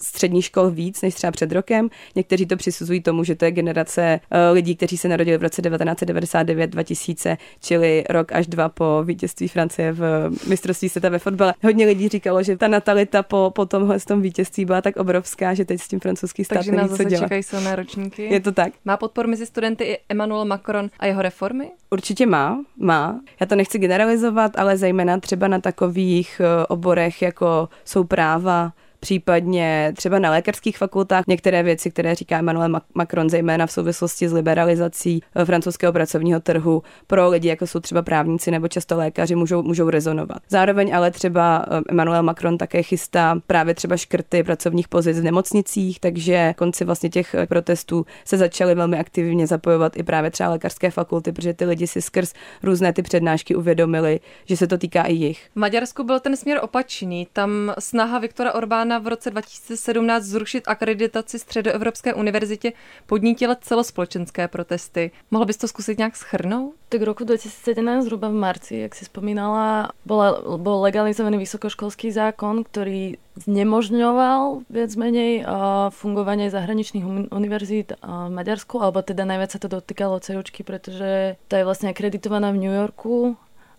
středních 0.00 0.44
škol 0.44 0.70
víc 0.70 1.02
než 1.02 1.14
třeba 1.14 1.30
před 1.30 1.52
rokem. 1.52 1.88
Někteří 2.14 2.46
to 2.46 2.56
přisuzují 2.56 3.00
tomu, 3.02 3.24
že 3.24 3.34
to 3.34 3.44
je 3.44 3.50
generace 3.50 4.20
eh, 4.30 4.50
lidí, 4.50 4.76
kteří 4.76 4.96
se 4.96 5.08
narodili 5.08 5.38
v 5.38 5.42
roce 5.42 5.62
1999-2000, 5.62 7.36
čili 7.60 8.04
rok 8.10 8.32
až 8.32 8.46
dva 8.46 8.68
po 8.68 9.02
vítězství 9.04 9.48
Francie 9.48 9.92
v 9.92 10.30
mistrovství 10.48 10.88
světa 10.88 11.08
ve 11.08 11.18
fotbale. 11.18 11.54
Hodně 11.62 11.86
lidí 11.86 12.08
říkalo, 12.08 12.42
že 12.42 12.56
ta 12.56 12.68
natalita 12.68 13.22
po, 13.22 13.52
po 13.54 13.66
tomhle 13.66 14.00
tom 14.00 14.22
vítězství 14.22 14.64
byla 14.64 14.82
tak 14.82 14.96
obrovská, 14.96 15.54
že 15.54 15.64
teď 15.64 15.80
s 15.80 15.88
tím 15.88 16.00
francouzský 16.00 16.44
stát 16.44 16.54
Takže 16.54 16.72
nás 16.72 16.90
zase 16.90 17.04
dělat. 17.04 17.22
čekají 17.22 17.42
silné 17.42 17.76
ročníky. 17.76 18.22
Je 18.22 18.40
to 18.40 18.52
tak. 18.52 18.72
Má 18.84 18.96
podporu 18.96 19.28
mezi 19.28 19.46
studenty 19.46 19.84
i 19.84 19.98
Emmanuel 20.08 20.44
Macron 20.44 20.90
a 20.98 21.06
jeho 21.06 21.22
reformy? 21.22 21.70
Určitě 21.90 22.26
má, 22.26 22.64
má. 22.78 23.20
Já 23.40 23.46
to 23.46 23.56
nechci 23.56 23.78
generalizovat, 23.78 24.58
ale 24.58 24.76
zejména 24.76 25.20
třeba 25.20 25.48
na 25.48 25.58
takových 25.60 26.40
eh, 26.44 26.65
oborech, 26.66 27.22
jako 27.22 27.68
jsou 27.84 28.04
práva, 28.04 28.72
případně 29.00 29.92
třeba 29.96 30.18
na 30.18 30.30
lékařských 30.30 30.78
fakultách 30.78 31.24
některé 31.28 31.62
věci, 31.62 31.90
které 31.90 32.14
říká 32.14 32.38
Emmanuel 32.38 32.80
Macron, 32.94 33.30
zejména 33.30 33.66
v 33.66 33.72
souvislosti 33.72 34.28
s 34.28 34.32
liberalizací 34.32 35.22
eh, 35.34 35.44
francouzského 35.44 35.92
pracovního 35.92 36.40
trhu 36.40 36.82
pro 37.06 37.28
lidi, 37.28 37.48
jako 37.48 37.66
jsou 37.66 37.80
třeba 37.80 38.02
právníci 38.02 38.50
nebo 38.50 38.68
často 38.68 38.96
lékaři, 38.96 39.34
můžou, 39.34 39.62
můžou 39.62 39.90
rezonovat. 39.90 40.38
Zároveň 40.48 40.96
ale 40.96 41.10
třeba 41.10 41.66
eh, 41.70 41.80
Emmanuel 41.88 42.22
Macron 42.22 42.58
také 42.58 42.82
chystá 42.82 43.38
právě 43.46 43.74
třeba 43.74 43.96
škrty 43.96 44.42
pracovních 44.42 44.88
pozic 44.88 45.20
v 45.20 45.22
nemocnicích, 45.22 46.00
takže 46.00 46.54
konci 46.56 46.84
vlastně 46.84 47.10
těch 47.10 47.34
eh, 47.34 47.46
protestů 47.46 48.06
se 48.24 48.36
začaly 48.36 48.74
velmi 48.74 48.98
aktivně 48.98 49.46
zapojovat 49.46 49.96
i 49.96 50.02
právě 50.02 50.30
třeba 50.30 50.48
lékařské 50.48 50.90
fakulty, 50.90 51.32
protože 51.32 51.54
ty 51.54 51.64
lidi 51.64 51.86
si 51.86 52.02
skrz 52.02 52.32
různé 52.62 52.92
ty 52.92 53.02
přednášky 53.02 53.54
uvědomili, 53.54 54.20
že 54.44 54.56
se 54.56 54.66
to 54.66 54.78
týká 54.78 55.02
i 55.02 55.14
jich. 55.14 55.48
V 55.52 55.58
Maďarsku 55.58 56.04
byl 56.04 56.20
ten 56.20 56.36
směr 56.36 56.58
opačný. 56.62 57.28
Tam 57.32 57.74
snaha 57.78 58.18
Viktora 58.18 58.54
Orbána 58.54 58.85
v 58.98 59.06
roce 59.08 59.30
2017 59.30 60.24
zrušit 60.24 60.64
akreditaci 60.66 61.38
Středoevropské 61.38 62.14
univerzitě 62.14 62.72
podnítila 63.06 63.54
celospolečenské 63.54 64.48
protesty. 64.48 65.10
Mohl 65.30 65.44
bys 65.44 65.56
to 65.56 65.68
zkusit 65.68 65.98
nějak 65.98 66.16
schrnout? 66.16 66.74
Tak 66.88 67.02
roku 67.02 67.24
2017, 67.24 68.04
zhruba 68.04 68.28
v 68.28 68.32
marci, 68.32 68.76
jak 68.76 68.94
si 68.94 69.04
spomínala, 69.04 69.90
bola, 70.06 70.56
bol 70.56 70.82
legalizovaný 70.82 71.38
vysokoškolský 71.38 72.12
zákon, 72.12 72.64
ktorý 72.64 73.18
znemožňoval 73.36 74.64
viac 74.70 74.92
menej 74.96 75.42
uh, 75.42 75.90
fungovanie 75.90 76.48
zahraničných 76.48 77.34
univerzít 77.34 77.92
uh, 77.92 78.30
v 78.30 78.32
Maďarsku, 78.32 78.80
alebo 78.80 79.02
teda 79.02 79.26
najviac 79.26 79.50
sa 79.50 79.60
to 79.60 79.68
dotýkalo 79.68 80.22
CUčky, 80.22 80.62
pretože 80.62 81.36
to 81.50 81.54
je 81.58 81.66
vlastne 81.66 81.90
akreditovaná 81.90 82.54
v 82.54 82.60
New 82.64 82.74
Yorku 82.74 83.36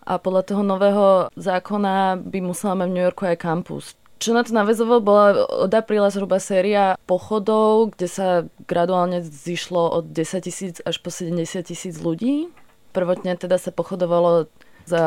a 0.08 0.16
podľa 0.16 0.44
toho 0.48 0.64
nového 0.64 1.06
zákona 1.36 2.24
by 2.24 2.40
musela 2.40 2.80
mať 2.80 2.88
v 2.88 2.96
New 2.96 3.06
Yorku 3.06 3.24
aj 3.28 3.38
kampus. 3.44 3.86
Čo 4.18 4.34
na 4.34 4.42
to 4.42 4.52
navezovalo, 4.54 5.00
bola 5.02 5.28
od 5.46 5.70
apríla 5.70 6.10
zhruba 6.10 6.42
séria 6.42 6.98
pochodov, 7.06 7.94
kde 7.94 8.08
sa 8.10 8.28
graduálne 8.66 9.22
zišlo 9.22 9.94
od 9.94 10.10
10 10.10 10.42
tisíc 10.42 10.76
až 10.82 10.98
po 11.02 11.14
70 11.14 11.62
tisíc 11.62 12.02
ľudí. 12.02 12.50
Prvotne 12.98 13.38
teda 13.38 13.62
sa 13.62 13.70
pochodovalo 13.70 14.50
za 14.88 15.04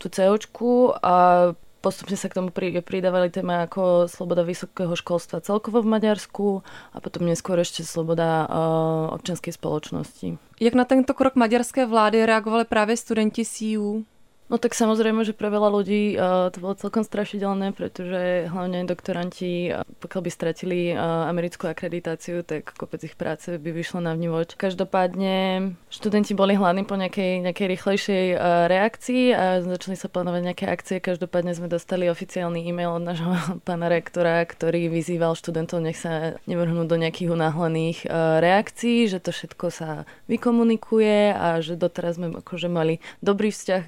tú 0.00 0.08
COčku 0.08 0.96
a 1.02 1.52
postupne 1.82 2.16
sa 2.18 2.30
k 2.30 2.36
tomu 2.38 2.50
pridávali 2.54 3.30
téma 3.30 3.66
ako 3.66 4.10
sloboda 4.10 4.42
vysokého 4.42 4.94
školstva 4.98 5.44
celkovo 5.44 5.82
v 5.82 5.90
Maďarsku 5.94 6.62
a 6.94 6.98
potom 6.98 7.26
neskôr 7.26 7.58
ešte 7.62 7.86
sloboda 7.86 8.46
uh, 8.46 9.14
občanskej 9.14 9.54
spoločnosti. 9.54 10.38
Jak 10.58 10.74
na 10.74 10.84
tento 10.84 11.14
krok 11.14 11.38
maďarské 11.38 11.86
vlády 11.86 12.26
reagovali 12.26 12.64
právě 12.64 12.96
studenti 12.96 13.44
CU? 13.44 14.04
No 14.48 14.56
tak 14.56 14.72
samozrejme, 14.72 15.28
že 15.28 15.36
pre 15.36 15.52
veľa 15.52 15.68
ľudí 15.68 16.16
uh, 16.16 16.48
to 16.48 16.64
bolo 16.64 16.72
celkom 16.72 17.04
strašidelné, 17.04 17.76
pretože 17.76 18.48
hlavne 18.48 18.88
doktoranti, 18.88 19.76
uh, 19.76 19.84
pokiaľ 20.00 20.20
by 20.24 20.30
stratili 20.32 20.78
uh, 20.96 21.28
americkú 21.28 21.68
akreditáciu, 21.68 22.40
tak 22.40 22.72
kopec 22.72 23.04
ich 23.04 23.12
práce 23.12 23.60
by 23.60 23.70
vyšlo 23.76 24.00
na 24.00 24.16
vnívoč. 24.16 24.56
Každopádne 24.56 25.76
študenti 25.92 26.32
boli 26.32 26.56
hladní 26.56 26.88
po 26.88 26.96
nejakej, 26.96 27.44
nejakej 27.44 27.66
rýchlejšej 27.76 28.24
reakcii 28.72 29.24
a 29.36 29.60
začali 29.60 30.00
sa 30.00 30.08
plánovať 30.08 30.40
nejaké 30.40 30.64
akcie. 30.64 30.96
Každopádne 30.96 31.52
sme 31.52 31.68
dostali 31.68 32.08
oficiálny 32.08 32.64
e-mail 32.64 32.96
od 32.96 33.04
nášho 33.04 33.28
pána 33.68 33.92
rektora, 33.92 34.48
ktorý 34.48 34.88
vyzýval 34.88 35.36
študentov, 35.36 35.84
nech 35.84 36.00
sa 36.00 36.40
nevrhnú 36.48 36.88
do 36.88 36.96
nejakých 36.96 37.36
unáhlených 37.36 38.08
reakcií, 38.40 39.12
že 39.12 39.20
to 39.20 39.28
všetko 39.28 39.66
sa 39.68 40.08
vykomunikuje 40.24 41.36
a 41.36 41.60
že 41.60 41.76
doteraz 41.76 42.16
sme 42.16 42.32
akože 42.40 42.72
mali 42.72 43.04
dobrý 43.20 43.52
vzťah 43.52 43.84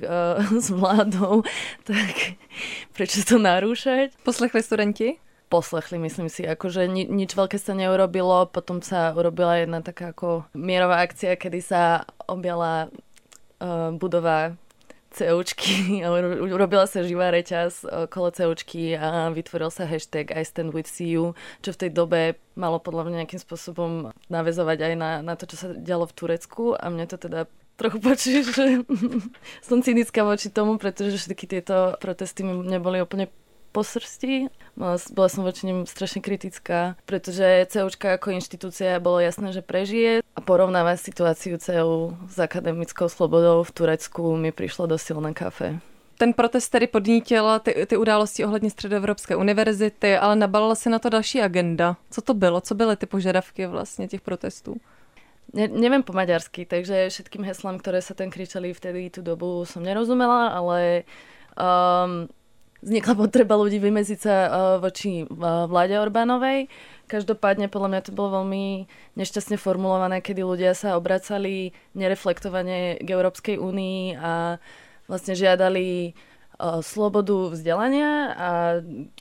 s 0.59 0.75
vládou, 0.75 1.47
tak 1.89 2.41
prečo 2.97 3.23
to 3.23 3.39
narúšať? 3.39 4.19
Poslechli 4.27 4.65
studenti? 4.65 5.23
poslechli, 5.51 5.99
myslím 5.99 6.31
si, 6.31 6.47
akože 6.47 6.87
ni, 6.87 7.03
nič 7.11 7.35
veľké 7.35 7.59
sa 7.59 7.75
neurobilo, 7.75 8.47
potom 8.47 8.79
sa 8.81 9.11
urobila 9.11 9.59
jedna 9.59 9.83
taká 9.83 10.15
ako 10.15 10.47
mierová 10.55 11.03
akcia, 11.03 11.35
kedy 11.35 11.59
sa 11.59 12.07
objala 12.31 12.87
uh, 13.59 13.91
budova 13.91 14.55
COčky 15.11 16.07
a 16.07 16.15
urobila 16.55 16.87
sa 16.87 17.03
živá 17.03 17.35
reťaz 17.35 17.83
okolo 18.07 18.31
COčky 18.31 18.95
a 18.95 19.35
vytvoril 19.35 19.75
sa 19.75 19.91
hashtag 19.91 20.31
I 20.31 20.47
stand 20.47 20.71
with 20.71 20.87
CU, 20.87 21.35
čo 21.67 21.71
v 21.75 21.81
tej 21.83 21.91
dobe 21.91 22.39
malo 22.55 22.79
podľa 22.79 23.11
mňa 23.11 23.17
nejakým 23.27 23.43
spôsobom 23.43 24.15
navezovať 24.31 24.79
aj 24.87 24.95
na, 24.95 25.11
na 25.21 25.35
to, 25.35 25.51
čo 25.51 25.67
sa 25.67 25.69
dialo 25.75 26.07
v 26.07 26.15
Turecku 26.15 26.79
a 26.79 26.87
mne 26.87 27.11
to 27.11 27.19
teda 27.19 27.51
trochu 27.81 27.97
počuješ, 27.97 28.45
že 28.53 28.65
som 29.69 29.81
cynická 29.81 30.21
voči 30.21 30.53
tomu, 30.53 30.77
pretože 30.77 31.17
všetky 31.17 31.49
tieto 31.49 31.97
protesty 31.97 32.45
mi 32.45 32.53
neboli 32.61 33.01
úplne 33.01 33.33
po 33.73 33.81
srsti. 33.81 34.53
Bola 35.15 35.29
som 35.31 35.47
voči 35.47 35.65
nim 35.65 35.87
strašne 35.87 36.21
kritická, 36.21 36.99
pretože 37.07 37.71
CUčka 37.71 38.19
ako 38.19 38.37
inštitúcia 38.37 39.01
bolo 39.01 39.23
jasné, 39.23 39.55
že 39.55 39.63
prežije 39.63 40.21
a 40.21 40.41
porovnávať 40.43 40.99
situáciu 41.01 41.57
CU 41.57 42.19
s 42.29 42.37
akademickou 42.37 43.07
slobodou 43.07 43.63
v 43.63 43.71
Turecku 43.71 44.37
mi 44.37 44.51
prišlo 44.51 44.91
do 44.91 44.99
silné 44.99 45.33
kafe. 45.33 45.79
Ten 46.21 46.37
protest 46.37 46.69
tedy 46.69 46.87
podnítil 46.87 47.61
ty, 47.65 47.87
ty 47.87 47.97
události 47.97 48.45
ohledně 48.45 48.71
Středoevropské 48.71 49.37
univerzity, 49.37 50.17
ale 50.17 50.37
nabalila 50.37 50.75
se 50.75 50.91
na 50.91 50.99
to 50.99 51.09
další 51.09 51.41
agenda. 51.41 51.97
Co 52.11 52.21
to 52.21 52.35
bylo? 52.35 52.61
Co 52.61 52.75
byly 52.75 52.97
ty 52.97 53.07
požadavky 53.07 53.67
vlastně 53.67 54.09
těch 54.09 54.21
protestů? 54.21 54.77
Ne, 55.51 55.67
neviem 55.67 56.07
po 56.07 56.15
maďarsky, 56.15 56.63
takže 56.63 57.11
všetkým 57.11 57.43
heslám, 57.43 57.83
ktoré 57.83 57.99
sa 57.99 58.15
tam 58.15 58.31
kričali 58.31 58.71
vtedy 58.71 59.11
tú 59.11 59.19
dobu 59.19 59.67
som 59.67 59.83
nerozumela, 59.83 60.55
ale 60.55 61.03
um, 61.59 62.31
vznikla 62.87 63.15
potreba 63.19 63.59
ľudí 63.59 63.83
vymeziť 63.83 64.19
sa 64.23 64.37
uh, 64.47 64.51
voči 64.79 65.27
uh, 65.27 65.67
vláde 65.67 65.99
Orbánovej. 65.99 66.71
Každopádne 67.11 67.67
podľa 67.67 67.89
mňa 67.91 68.01
to 68.07 68.15
bolo 68.15 68.43
veľmi 68.43 68.87
nešťastne 69.19 69.59
formulované, 69.59 70.23
kedy 70.23 70.47
ľudia 70.47 70.71
sa 70.79 70.95
obracali 70.95 71.75
nereflektovane 71.99 73.03
k 73.03 73.09
Európskej 73.11 73.59
únii 73.59 74.23
a 74.23 74.63
vlastne 75.11 75.35
žiadali 75.35 76.15
uh, 76.15 76.79
slobodu 76.79 77.59
vzdelania 77.59 78.39
a 78.39 78.51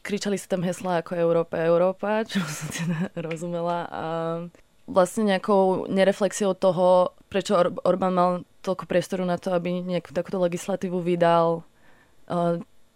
kričali 0.06 0.38
sa 0.38 0.54
tam 0.54 0.62
heslá 0.62 1.02
ako 1.02 1.18
Európa, 1.18 1.58
Európa, 1.58 2.22
čo 2.22 2.38
som 2.46 2.70
teda 2.70 3.00
rozumela. 3.26 3.90
A 3.90 4.04
vlastne 4.90 5.24
nejakou 5.38 5.86
nereflexiou 5.88 6.58
toho, 6.58 7.14
prečo 7.30 7.56
Or- 7.56 7.78
Orbán 7.86 8.14
mal 8.18 8.32
toľko 8.66 8.90
priestoru 8.90 9.24
na 9.24 9.38
to, 9.38 9.54
aby 9.54 9.86
nejakú 9.86 10.12
takúto 10.12 10.42
legislatívu 10.42 11.00
vydal, 11.00 11.64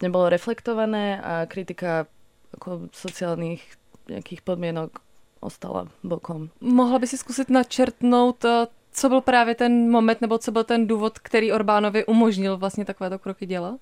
nebolo 0.02 0.30
reflektované 0.30 1.22
a 1.24 1.46
kritika 1.46 2.06
ako 2.54 2.92
sociálnych 2.94 3.64
nejakých 4.12 4.44
podmienok 4.44 5.02
ostala 5.42 5.88
bokom. 6.04 6.52
Mohla 6.62 7.00
by 7.00 7.08
si 7.08 7.18
zkusit 7.18 7.50
načrtnout, 7.50 8.46
eh, 8.46 8.68
co 8.92 9.10
byl 9.10 9.22
právě 9.22 9.56
ten 9.56 9.92
moment, 9.92 10.22
nebo 10.22 10.38
co 10.38 10.52
byl 10.52 10.64
ten 10.64 10.88
důvod, 10.88 11.20
který 11.20 11.52
Orbánovi 11.52 12.06
umožnil 12.06 12.58
vlastně 12.58 12.86
takovéto 12.86 13.20
kroky 13.20 13.46
dělat? 13.46 13.80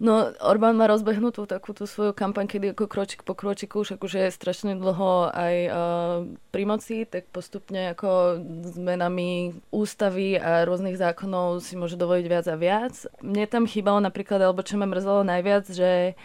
No, 0.00 0.32
Orbán 0.40 0.80
má 0.80 0.88
rozbehnutú 0.88 1.44
takú 1.44 1.76
tú 1.76 1.84
svoju 1.84 2.16
kampaň, 2.16 2.48
kedy 2.48 2.72
ako 2.72 2.88
kročik 2.88 3.20
po 3.20 3.36
kročiku, 3.36 3.84
už 3.84 4.00
akože 4.00 4.24
je 4.24 4.30
strašne 4.32 4.72
dlho 4.80 5.28
aj 5.28 5.56
uh, 5.68 6.24
pri 6.48 6.64
moci, 6.64 7.04
tak 7.04 7.28
postupne 7.28 7.92
ako 7.92 8.40
zmenami 8.80 9.60
ústavy 9.68 10.40
a 10.40 10.64
rôznych 10.64 10.96
zákonov 10.96 11.60
si 11.60 11.76
môže 11.76 12.00
dovoliť 12.00 12.26
viac 12.32 12.46
a 12.48 12.56
viac. 12.56 12.94
Mne 13.20 13.44
tam 13.44 13.68
chýbalo 13.68 14.00
napríklad, 14.00 14.40
alebo 14.40 14.64
čo 14.64 14.80
ma 14.80 14.88
mrzelo 14.88 15.20
najviac, 15.20 15.68
že 15.68 16.16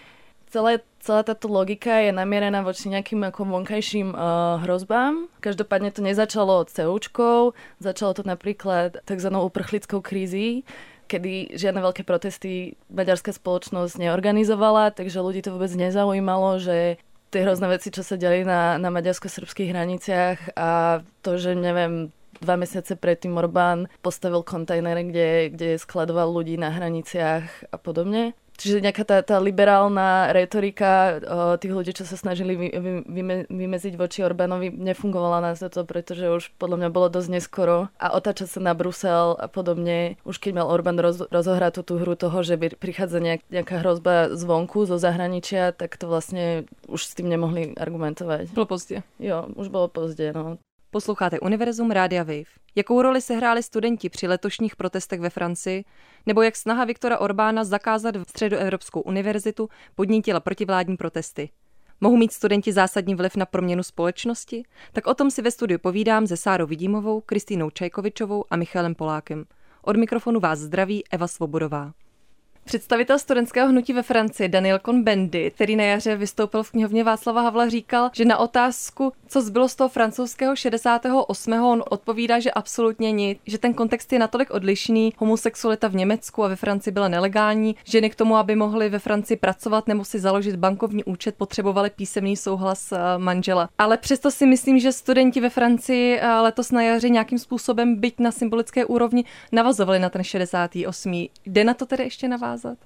celé, 0.48 0.80
celá 1.04 1.28
táto 1.28 1.52
logika 1.52 2.00
je 2.00 2.16
namierená 2.16 2.64
voči 2.64 2.88
nejakým 2.88 3.28
ako 3.28 3.44
vonkajším 3.60 4.16
uh, 4.16 4.64
hrozbám. 4.64 5.28
Každopádne 5.44 5.92
to 5.92 6.00
nezačalo 6.00 6.64
od 6.64 6.72
CUčkov, 6.72 7.60
začalo 7.84 8.12
to 8.16 8.24
napríklad 8.24 9.04
tzv. 9.04 9.30
uprchlickou 9.36 10.00
krízy, 10.00 10.64
kedy 11.06 11.56
žiadne 11.56 11.82
veľké 11.82 12.04
protesty 12.04 12.76
maďarská 12.90 13.32
spoločnosť 13.32 14.02
neorganizovala, 14.02 14.92
takže 14.92 15.22
ľudí 15.22 15.46
to 15.46 15.54
vôbec 15.54 15.72
nezaujímalo, 15.74 16.58
že 16.60 16.98
tie 17.30 17.44
hrozné 17.44 17.68
veci, 17.68 17.92
čo 17.92 18.06
sa 18.06 18.16
diali 18.16 18.48
na, 18.48 18.80
na 18.80 18.90
maďarsko-srbských 18.94 19.72
hraniciach 19.76 20.38
a 20.56 21.02
to, 21.20 21.36
že 21.36 21.58
neviem, 21.58 22.16
dva 22.40 22.56
mesiace 22.60 22.96
predtým 22.96 23.36
Orbán 23.36 23.88
postavil 24.00 24.44
kontajner, 24.44 25.04
kde, 25.08 25.52
kde 25.52 25.70
skladoval 25.80 26.32
ľudí 26.32 26.56
na 26.60 26.72
hraniciach 26.72 27.72
a 27.72 27.78
podobne. 27.80 28.36
Čiže 28.56 28.80
nejaká 28.80 29.04
tá, 29.04 29.18
tá 29.22 29.38
liberálna 29.38 30.32
retorika 30.32 30.90
o, 30.90 31.20
tých 31.60 31.74
ľudí, 31.76 31.92
čo 31.92 32.08
sa 32.08 32.16
snažili 32.16 32.56
vy, 32.56 32.68
vy, 32.72 32.92
vyme, 33.04 33.36
vymeziť 33.52 33.94
voči 34.00 34.24
Orbánovi, 34.24 34.72
nefungovala 34.72 35.44
na 35.44 35.52
to, 35.56 35.82
pretože 35.84 36.26
už 36.32 36.44
podľa 36.56 36.78
mňa 36.86 36.90
bolo 36.90 37.08
dosť 37.12 37.30
neskoro 37.30 37.92
a 38.00 38.08
otáčať 38.16 38.48
sa 38.56 38.60
na 38.64 38.72
Brusel 38.72 39.36
a 39.36 39.48
podobne, 39.52 40.16
už 40.24 40.40
keď 40.40 40.64
mal 40.64 40.68
Orbán 40.72 40.96
roz, 41.00 41.28
rozohrať 41.28 41.82
tú, 41.82 41.82
tú 41.84 41.94
hru 42.00 42.16
toho, 42.16 42.44
že 42.44 42.56
prichádza 42.56 43.20
nejak, 43.20 43.42
nejaká 43.52 43.84
hrozba 43.84 44.32
zvonku, 44.32 44.88
zo 44.88 44.96
zahraničia, 44.96 45.76
tak 45.76 46.00
to 46.00 46.08
vlastne 46.08 46.70
už 46.88 47.02
s 47.04 47.14
tým 47.16 47.28
nemohli 47.28 47.76
argumentovať. 47.76 48.56
Bylo 48.56 48.66
pozdě. 48.66 49.04
Jo, 49.20 49.46
už 49.56 49.68
bylo 49.68 49.88
pozdě, 49.88 50.34
no. 50.36 50.58
Posloucháte 50.96 51.40
Univerzum 51.40 51.92
Rádia 51.92 52.24
Wave. 52.24 52.44
Jakou 52.76 53.02
roli 53.02 53.22
se 53.22 53.34
hráli 53.34 53.64
studenti 53.64 54.10
při 54.10 54.28
letošních 54.28 54.76
protestech 54.76 55.20
ve 55.20 55.30
Francii, 55.30 55.86
nebo 56.26 56.42
jak 56.42 56.56
snaha 56.56 56.86
Viktora 56.86 57.18
Orbána 57.18 57.64
zakázat 57.64 58.16
Středoevropskou 58.30 59.02
univerzitu 59.02 59.70
podnítila 59.96 60.40
protivládní 60.40 60.98
protesty? 60.98 61.50
Mohou 62.02 62.18
mít 62.18 62.32
studenti 62.32 62.74
zásadní 62.74 63.16
vliv 63.16 63.36
na 63.36 63.46
proměnu 63.46 63.84
společnosti? 63.84 64.64
Tak 64.94 65.08
o 65.08 65.14
tom 65.14 65.32
si 65.32 65.42
ve 65.42 65.52
studiu 65.52 65.80
povídám 65.80 66.28
se 66.28 66.38
Sárou 66.38 66.66
Vidímovou, 66.66 67.22
Kristýnou 67.22 67.70
Čajkovičovou 67.70 68.46
a 68.50 68.56
Michalem 68.56 68.96
Polákem. 68.96 69.46
Od 69.82 69.96
mikrofonu 69.96 70.40
vás 70.40 70.60
zdraví 70.60 71.04
Eva 71.12 71.28
Svobodová. 71.28 71.94
Představitel 72.68 73.20
studentského 73.20 73.70
hnutí 73.70 73.94
ve 73.94 74.04
Francii 74.04 74.50
Daniel 74.50 74.78
Cohn-Bendit, 74.78 75.52
který 75.52 75.76
na 75.76 75.84
jaře 75.84 76.16
vystoupil 76.16 76.64
v 76.64 76.72
knihovně 76.72 77.04
Václava 77.04 77.42
Havla, 77.42 77.70
říkal, 77.70 78.10
že 78.14 78.26
na 78.26 78.38
otázku, 78.38 79.14
co 79.28 79.42
zbylo 79.42 79.70
z 79.70 79.76
toho 79.76 79.90
francouzského 79.90 80.56
68. 80.56 81.54
on 81.54 81.84
odpovídá, 81.90 82.40
že 82.40 82.52
absolutně 82.52 83.12
nic, 83.12 83.40
že 83.46 83.58
ten 83.58 83.74
kontext 83.74 84.14
je 84.14 84.20
natolik 84.20 84.52
odlišný. 84.52 85.14
Homosexualita 85.18 85.88
v 85.88 85.96
Německu 85.96 86.44
a 86.44 86.48
ve 86.48 86.56
Francii 86.56 86.94
byla 86.94 87.08
nelegální, 87.08 87.76
ženy 87.84 88.10
k 88.10 88.16
tomu, 88.16 88.36
aby 88.36 88.56
mohly 88.56 88.90
ve 88.90 89.00
Francii 89.00 89.38
pracovat 89.38 89.88
nebo 89.88 90.06
si 90.06 90.20
založit 90.20 90.56
bankovní 90.56 91.04
účet, 91.04 91.36
potřebovali 91.36 91.90
písemný 91.90 92.38
souhlas 92.38 92.92
eh, 92.92 92.98
manžela. 93.18 93.70
Ale 93.78 93.98
přesto 93.98 94.32
si 94.32 94.46
myslím, 94.46 94.80
že 94.80 94.92
studenti 94.92 95.42
ve 95.42 95.50
Francii 95.50 96.20
eh, 96.20 96.40
letos 96.40 96.72
na 96.72 96.82
jaře 96.82 97.10
nějakým 97.10 97.40
způsobem, 97.40 97.96
byť 97.96 98.20
na 98.20 98.32
symbolické 98.32 98.86
úrovni, 98.86 99.26
navazovali 99.52 100.00
na 100.00 100.10
ten 100.10 100.24
68. 100.24 101.28
Jde 101.46 101.64
na 101.64 101.74
to 101.74 101.86
tedy 101.86 102.04
ještě 102.04 102.28
navázat? 102.28 102.55
Navázat? 102.56 102.78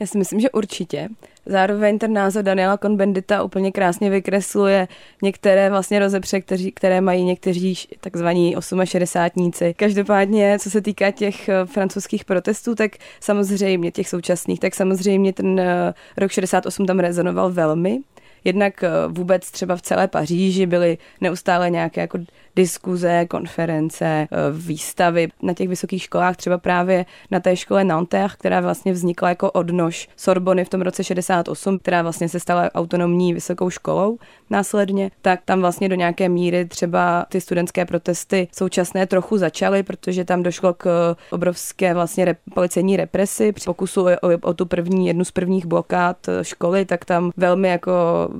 Já 0.00 0.06
si 0.06 0.18
myslím, 0.18 0.40
že 0.40 0.50
určitě. 0.50 1.08
Zároveň 1.46 1.98
ten 1.98 2.12
názor 2.12 2.42
Daniela 2.42 2.76
Konbendita 2.76 3.42
úplně 3.42 3.72
krásně 3.72 4.10
vykresluje 4.10 4.88
některé 5.22 5.70
vlastně 5.70 5.98
rozepře, 5.98 6.40
kteří, 6.40 6.72
které 6.72 7.00
mají 7.00 7.24
někteří 7.24 7.74
takzvaní 8.00 8.56
68. 8.84 9.50
Každopádně, 9.76 10.58
co 10.58 10.70
se 10.70 10.80
týká 10.80 11.10
těch 11.10 11.48
eh, 11.48 11.66
francouzských 11.66 12.24
protestů, 12.24 12.74
tak 12.74 12.92
samozřejmě 13.20 13.90
těch 13.90 14.08
současných, 14.08 14.60
tak 14.60 14.74
samozřejmě 14.74 15.32
ten 15.32 15.60
eh, 15.60 15.94
rok 16.16 16.30
68 16.30 16.86
tam 16.86 16.98
rezonoval 16.98 17.50
velmi. 17.50 17.98
Jednak 18.44 18.84
eh, 18.84 18.90
vůbec 19.08 19.50
třeba 19.50 19.76
v 19.76 19.82
celé 19.82 20.08
Paříži 20.08 20.66
byly 20.66 20.98
neustále 21.20 21.70
nějaké 21.70 22.00
jako 22.00 22.18
diskuze, 22.56 23.26
konference, 23.26 24.04
eh, 24.04 24.28
výstavy 24.52 25.28
na 25.42 25.54
těch 25.54 25.68
vysokých 25.68 26.02
školách, 26.02 26.36
třeba 26.36 26.58
právě 26.58 27.06
na 27.30 27.40
té 27.40 27.56
škole 27.56 27.84
Nanterre, 27.84 28.34
která 28.38 28.60
vlastně 28.60 28.92
vznikla 28.92 29.28
jako 29.28 29.50
odnož 29.50 30.08
Sorbony 30.16 30.64
v 30.64 30.68
tom 30.68 30.80
roce 30.80 31.04
68, 31.04 31.78
která 31.78 32.02
vlastně 32.02 32.28
se 32.28 32.40
stala 32.40 32.70
autonomní 32.74 33.34
vysokou 33.34 33.70
školou 33.70 34.18
následně, 34.50 35.10
tak 35.22 35.40
tam 35.44 35.60
vlastně 35.60 35.88
do 35.88 35.94
nějaké 35.94 36.28
míry 36.28 36.64
třeba 36.64 37.26
ty 37.28 37.40
studentské 37.40 37.84
protesty 37.84 38.48
současné 38.52 39.06
trochu 39.06 39.38
začaly, 39.38 39.82
protože 39.82 40.24
tam 40.24 40.42
došlo 40.42 40.74
k 40.74 41.16
obrovské 41.30 41.94
vlastně 41.94 42.24
rep, 42.24 42.38
policejní 42.54 42.96
represi 42.96 43.52
při 43.52 43.64
pokusu 43.64 44.06
o, 44.06 44.06
o, 44.06 44.38
o 44.42 44.54
tu 44.54 44.66
první, 44.66 45.06
jednu 45.06 45.24
z 45.24 45.30
prvních 45.30 45.66
blokád 45.66 46.28
eh, 46.28 46.44
školy, 46.44 46.84
tak 46.84 47.04
tam 47.04 47.30
velmi 47.36 47.68
jako 47.68 47.92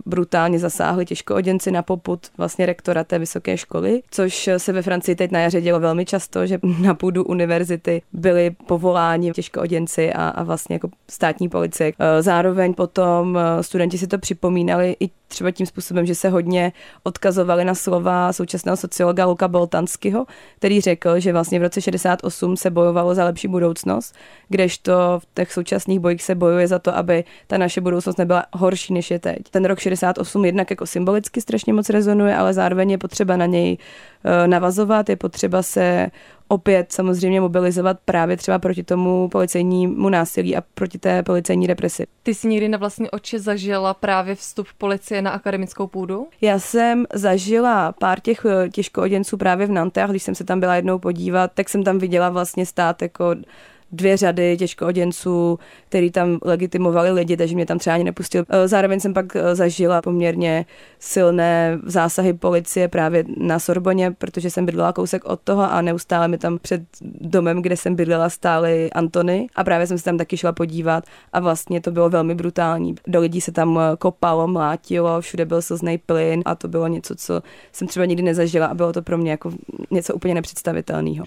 brutálně 0.07 0.59
zasáhli 0.59 1.05
těžkooděnci 1.05 1.71
na 1.71 1.83
poput 1.83 2.21
vlastně 2.39 2.67
rektora 2.67 3.05
té 3.05 3.19
vysoké 3.19 3.57
školy 3.57 4.03
což 4.11 4.51
se 4.57 4.73
ve 4.73 4.83
Francii 4.83 5.17
teď 5.17 5.31
na 5.31 5.41
jaře 5.41 5.61
dělo 5.61 5.81
velmi 5.81 6.05
často, 6.05 6.47
že 6.47 6.59
na 6.81 6.95
půdu 6.95 7.25
univerzity 7.25 8.03
byli 8.13 8.51
povoláni 8.51 9.33
těžkooděnci 9.33 10.13
a, 10.13 10.29
a 10.29 10.43
vlastně 10.43 10.75
jako 10.75 10.89
státní 11.11 11.49
policie. 11.49 11.93
E, 11.99 12.23
zároveň 12.23 12.75
potom 12.75 13.39
e, 13.39 13.63
studenti 13.63 13.99
si 13.99 14.07
to 14.07 14.19
připomínali 14.19 14.97
i 15.01 15.11
třeba 15.29 15.51
tím 15.51 15.67
způsobem, 15.67 16.07
že 16.07 16.15
se 16.15 16.29
hodně 16.29 16.73
odkazovali 17.03 17.65
na 17.65 17.75
slova 17.75 18.33
současného 18.33 18.77
sociologa 18.77 19.27
Luka 19.27 19.49
Boltanského, 19.49 20.27
který 20.57 20.81
řekl, 20.81 21.21
že 21.21 21.33
vlastně 21.33 21.59
v 21.59 21.63
roce 21.63 21.81
68 21.81 22.57
se 22.57 22.71
bojovalo 22.71 23.15
za 23.15 23.25
lepší 23.25 23.49
budoucnost, 23.49 24.15
kdežto 24.49 24.93
v 25.23 25.27
těch 25.35 25.53
současných 25.53 26.01
bojích 26.01 26.23
se 26.23 26.35
bojuje 26.35 26.69
za 26.69 26.79
to, 26.79 26.97
aby 26.97 27.25
ta 27.47 27.59
naše 27.59 27.81
budoucnost 27.81 28.19
nebyla 28.19 28.45
horší, 28.53 28.93
než 28.93 29.11
je 29.11 29.19
teď. 29.19 29.39
Ten 29.51 29.65
rok 29.65 29.79
68 29.79 30.45
jednak 30.45 30.71
jako 30.71 30.87
symbolicky 30.87 31.41
strašně 31.41 31.73
moc 31.73 31.91
rezonuje, 31.91 32.37
ale 32.37 32.55
zároveň 32.55 32.91
je 32.91 32.99
potřeba 32.99 33.37
na 33.37 33.47
něj 33.47 33.79
eh, 34.25 34.49
navazovat, 34.49 35.09
je 35.09 35.17
potřeba 35.17 35.63
se 35.63 36.11
opět 36.49 36.93
samozřejmě 36.93 37.41
mobilizovat 37.41 37.99
právě 38.05 38.37
třeba 38.37 38.59
proti 38.59 38.83
tomu 38.83 39.29
policejnímu 39.29 40.09
násilí 40.09 40.57
a 40.57 40.63
proti 40.75 40.99
té 40.99 41.23
policejní 41.23 41.67
represi. 41.67 42.07
Ty 42.23 42.35
jsi 42.35 42.49
někdy 42.49 42.69
na 42.69 42.79
vlastní 42.79 43.11
oči 43.11 43.39
zažila 43.39 43.95
právě 43.95 44.35
vstup 44.35 44.67
policie 44.79 45.23
na 45.23 45.31
akademickou 45.31 45.87
půdu? 45.87 46.27
Já 46.41 46.59
jsem 46.59 47.07
zažila 47.15 47.93
pár 47.93 48.21
těch 48.21 48.45
eh, 48.45 48.69
těžkooděnců 48.69 49.37
právě 49.37 49.67
v 49.67 49.71
Nantech, 49.71 50.11
když 50.11 50.23
jsem 50.23 50.35
se 50.35 50.45
tam 50.45 50.61
byla 50.61 50.77
jednou 50.77 50.99
podívat, 50.99 51.51
tak 51.55 51.69
jsem 51.69 51.85
tam 51.85 51.99
viděla 51.99 52.31
vlastně 52.31 52.67
stát 52.67 53.03
jako 53.03 53.35
dvě 53.93 54.17
řady 54.17 54.57
těžkooděnců, 54.57 55.59
který 55.89 56.11
tam 56.11 56.39
legitimovali 56.43 57.11
lidi, 57.11 57.37
takže 57.37 57.55
mě 57.55 57.67
tam 57.67 57.79
třeba 57.79 57.95
ani 57.95 58.05
nepustil. 58.05 58.45
Eh, 58.49 58.69
zároveň 58.69 59.01
jsem 59.01 59.15
pak 59.15 59.37
eh, 59.37 59.55
zažila 59.55 60.03
poměrně 60.03 60.67
silné 60.99 61.79
zásahy 61.85 62.33
policie 62.33 62.89
právě 62.89 63.25
na 63.37 63.59
Sorboně, 63.59 64.11
protože 64.11 64.51
jsem 64.51 64.67
bydlela 64.67 64.93
kousek 64.93 65.25
od 65.25 65.41
toho 65.41 65.73
a 65.73 65.83
neustále 65.83 66.29
mi 66.29 66.39
tam 66.39 66.59
před 66.59 66.83
domem, 67.21 67.63
kde 67.63 67.77
jsem 67.77 67.95
bydlela, 67.95 68.29
stály 68.29 68.91
Antony 68.93 69.47
a 69.57 69.65
právě 69.65 69.87
jsem 69.87 69.99
se 69.99 70.05
tam 70.05 70.19
taky 70.19 70.37
šla 70.37 70.53
podívat 70.53 71.05
a 71.33 71.41
vlastně 71.41 71.81
to 71.81 71.91
bylo 71.91 72.11
velmi 72.11 72.35
brutální. 72.35 72.95
Do 73.07 73.21
lidí 73.21 73.41
se 73.41 73.53
tam 73.53 73.79
eh, 73.79 73.97
kopalo, 73.97 74.49
mlátilo, 74.49 75.21
všude 75.21 75.45
byl 75.45 75.63
slzný 75.63 75.99
plyn 75.99 76.43
a 76.45 76.55
to 76.55 76.69
bylo 76.69 76.87
něco, 76.87 77.15
co 77.15 77.43
jsem 77.73 77.89
třeba 77.89 78.07
nikdy 78.07 78.23
nezažila 78.23 78.67
a 78.67 78.75
bylo 78.75 78.93
to 78.93 79.03
pro 79.03 79.19
mě 79.19 79.31
jako 79.31 79.53
něco 79.91 80.15
úplně 80.15 80.35
nepředstavitelného. 80.35 81.25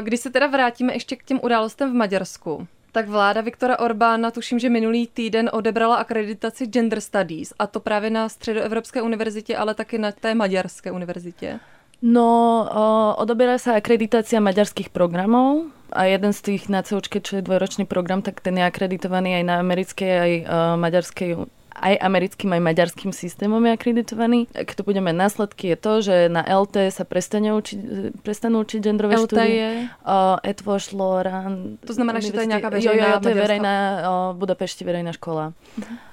Když 0.00 0.20
se 0.20 0.30
teda 0.30 0.46
vrátíme 0.46 0.92
ještě 0.92 1.16
k 1.16 1.24
těm 1.24 1.40
událostem 1.42 1.90
v 1.90 1.94
Maďarsku, 2.02 2.66
tak 2.92 3.08
vláda 3.08 3.40
Viktora 3.40 3.78
Orbána, 3.78 4.34
tuším, 4.34 4.58
že 4.58 4.68
minulý 4.68 5.06
týden 5.06 5.46
odebrala 5.52 6.02
akreditaci 6.02 6.66
Gender 6.66 7.00
Studies, 7.00 7.54
a 7.58 7.66
to 7.66 7.80
právě 7.80 8.10
na 8.10 8.28
Středoevropské 8.28 9.02
univerzitě, 9.02 9.56
ale 9.56 9.74
taky 9.74 9.98
na 9.98 10.12
té 10.12 10.34
Maďarské 10.34 10.90
univerzitě. 10.90 11.60
No, 12.02 12.66
odoberá 13.14 13.62
sa 13.62 13.78
akreditácia 13.78 14.42
maďarských 14.42 14.90
programov 14.90 15.70
a 15.94 16.10
jeden 16.10 16.34
z 16.34 16.40
tých 16.42 16.66
na 16.66 16.82
COčke, 16.82 17.22
je 17.22 17.46
dvojročný 17.46 17.86
program, 17.86 18.26
tak 18.26 18.42
ten 18.42 18.58
je 18.58 18.66
akreditovaný 18.66 19.38
aj 19.38 19.44
na 19.46 19.54
americkej, 19.62 20.10
aj 20.10 20.32
uh, 20.42 20.46
maďarskej 20.82 21.30
aj 21.72 21.94
americkým, 21.98 22.52
aj 22.52 22.62
maďarským 22.62 23.12
systémom 23.12 23.60
je 23.64 23.72
akreditovaný. 23.72 24.40
Ak 24.52 24.76
to 24.76 24.84
budeme 24.84 25.10
následky 25.10 25.72
je 25.72 25.76
to, 25.76 25.92
že 26.04 26.16
na 26.28 26.44
LT 26.44 26.92
sa 26.92 27.08
prestane 27.08 27.50
učiť, 27.56 27.78
prestanú 28.20 28.62
učiť 28.62 28.78
genderové 28.78 29.16
LT 29.24 29.32
štúdie. 29.32 29.48
je? 29.48 29.70
Uh, 30.04 30.36
Etvoš, 30.44 30.92
Loran. 30.92 31.80
To 31.82 31.92
znamená, 31.92 32.20
že 32.20 32.32
to 32.32 32.44
je 32.44 32.50
nejaká 32.52 32.68
veřejná 32.68 32.92
Jo, 32.92 33.12
jo, 33.16 33.22
to 33.24 33.28
je 33.28 33.36
verejná, 33.36 33.74
uh, 34.04 34.30
Budapešti 34.36 34.82
verejná 34.84 35.12
škola. 35.16 35.56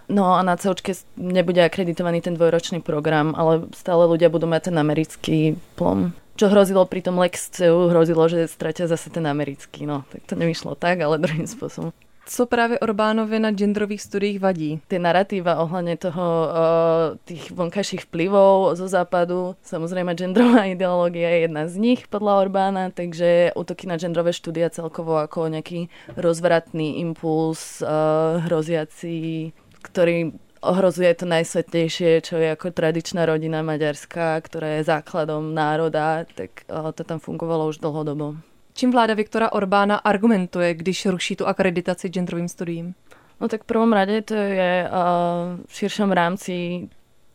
No 0.10 0.34
a 0.34 0.42
na 0.42 0.58
COčke 0.58 0.98
nebude 1.22 1.62
akreditovaný 1.62 2.26
ten 2.26 2.34
dvojročný 2.34 2.82
program, 2.82 3.38
ale 3.38 3.70
stále 3.78 4.10
ľudia 4.10 4.34
budú 4.34 4.50
mať 4.50 4.74
ten 4.74 4.78
americký 4.82 5.38
plom. 5.78 6.18
Čo 6.34 6.50
hrozilo 6.50 6.88
pri 6.88 7.04
tom 7.06 7.20
Lex 7.20 7.52
CEU, 7.54 7.94
hrozilo, 7.94 8.26
že 8.32 8.50
stratia 8.50 8.90
zase 8.90 9.12
ten 9.14 9.28
americký. 9.28 9.86
No, 9.86 10.08
tak 10.10 10.26
to 10.26 10.34
nevyšlo 10.34 10.74
tak, 10.80 11.04
ale 11.04 11.22
druhým 11.22 11.46
spôsobom. 11.46 11.94
Co 12.32 12.46
právě 12.46 12.80
Orbánovi 12.80 13.40
na 13.40 13.52
genderových 13.52 14.02
studiích 14.02 14.40
vadí? 14.40 14.78
tie 14.86 15.02
narratíva 15.02 15.58
ohľadne 15.66 15.98
toho, 15.98 16.26
uh, 16.46 17.18
tých 17.26 17.50
vonkajších 17.50 18.06
vplyvov 18.06 18.78
zo 18.78 18.86
západu, 18.86 19.58
samozrejme 19.66 20.14
genderová 20.14 20.70
ideológia 20.70 21.26
je 21.26 21.50
jedna 21.50 21.66
z 21.66 21.76
nich 21.82 22.06
podľa 22.06 22.46
Orbána, 22.46 22.94
takže 22.94 23.58
útoky 23.58 23.90
na 23.90 23.98
genderové 23.98 24.30
štúdia 24.30 24.70
celkovo 24.70 25.18
ako 25.18 25.50
nejaký 25.50 25.90
rozvratný 26.22 27.02
impuls 27.02 27.82
uh, 27.82 28.38
hroziaci, 28.46 29.50
ktorý 29.82 30.30
ohrozuje 30.62 31.10
to 31.18 31.26
najsvetlejšie, 31.26 32.22
čo 32.22 32.38
je 32.38 32.54
ako 32.54 32.70
tradičná 32.70 33.26
rodina 33.26 33.66
maďarská, 33.66 34.38
ktorá 34.46 34.78
je 34.78 34.86
základom 34.86 35.50
národa, 35.56 36.30
tak 36.38 36.68
to 36.68 37.02
tam 37.08 37.18
fungovalo 37.18 37.74
už 37.74 37.82
dlhodobo. 37.82 38.49
Čím 38.80 38.96
vláda 38.96 39.12
Viktora 39.14 39.52
Orbána 39.52 39.96
argumentuje, 39.96 40.74
když 40.74 41.06
ruší 41.06 41.36
tu 41.36 41.48
akreditaci 41.48 42.10
genderovým 42.10 42.48
studiím? 42.48 42.96
No 43.42 43.48
tak 43.48 43.64
v 43.64 43.76
prvom 43.76 43.92
rade 43.94 44.22
to 44.22 44.34
je 44.34 44.88
uh, 44.88 45.60
v 45.68 45.72
širšom 45.76 46.12
rámci 46.16 46.88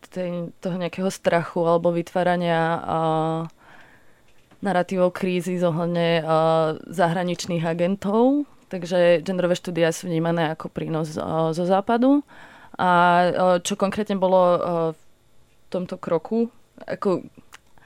tej, 0.08 0.48
toho 0.60 0.76
nejakého 0.80 1.12
strachu 1.12 1.68
alebo 1.68 1.92
vytvárania 1.92 2.80
uh, 2.80 2.80
narratívov 4.64 5.12
krízy 5.12 5.60
zohľadne 5.60 6.24
uh, 6.24 6.28
zahraničných 6.88 7.68
agentov. 7.68 8.48
Takže 8.72 9.20
genderové 9.20 9.52
štúdia 9.52 9.92
sú 9.92 10.08
vnímané 10.08 10.48
ako 10.56 10.72
prínos 10.72 11.12
uh, 11.20 11.52
zo 11.52 11.68
západu. 11.68 12.24
A 12.80 12.88
uh, 12.88 13.60
čo 13.60 13.76
konkrétne 13.76 14.16
bolo 14.16 14.40
uh, 14.40 14.58
v 14.96 15.02
tomto 15.68 16.00
kroku, 16.00 16.48
ako 16.88 17.20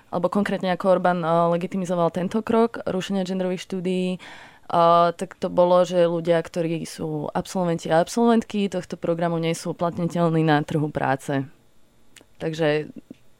alebo 0.09 0.33
konkrétne 0.33 0.73
ako 0.73 0.99
Orbán 0.99 1.21
uh, 1.21 1.53
legitimizoval 1.53 2.09
tento 2.11 2.41
krok 2.41 2.81
rušenia 2.89 3.29
genderových 3.29 3.65
štúdií, 3.65 4.07
uh, 4.17 5.13
tak 5.13 5.37
to 5.37 5.53
bolo, 5.53 5.85
že 5.85 6.09
ľudia, 6.09 6.41
ktorí 6.41 6.85
sú 6.89 7.29
absolventi 7.33 7.93
a 7.93 8.01
absolventky 8.01 8.73
tohto 8.73 8.97
programu, 8.97 9.37
nie 9.37 9.53
sú 9.53 9.77
uplatniteľní 9.77 10.43
na 10.45 10.65
trhu 10.65 10.89
práce. 10.89 11.45
Takže 12.39 12.89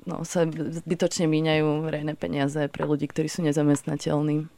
no, 0.09 0.27
sa 0.27 0.45
zbytočne 0.49 1.31
míňajú 1.31 1.87
verejné 1.87 2.17
peniaze 2.19 2.67
pre 2.69 2.85
ľudí, 2.89 3.07
ktorí 3.07 3.29
sú 3.31 3.47
nezamestnateľní. 3.47 4.49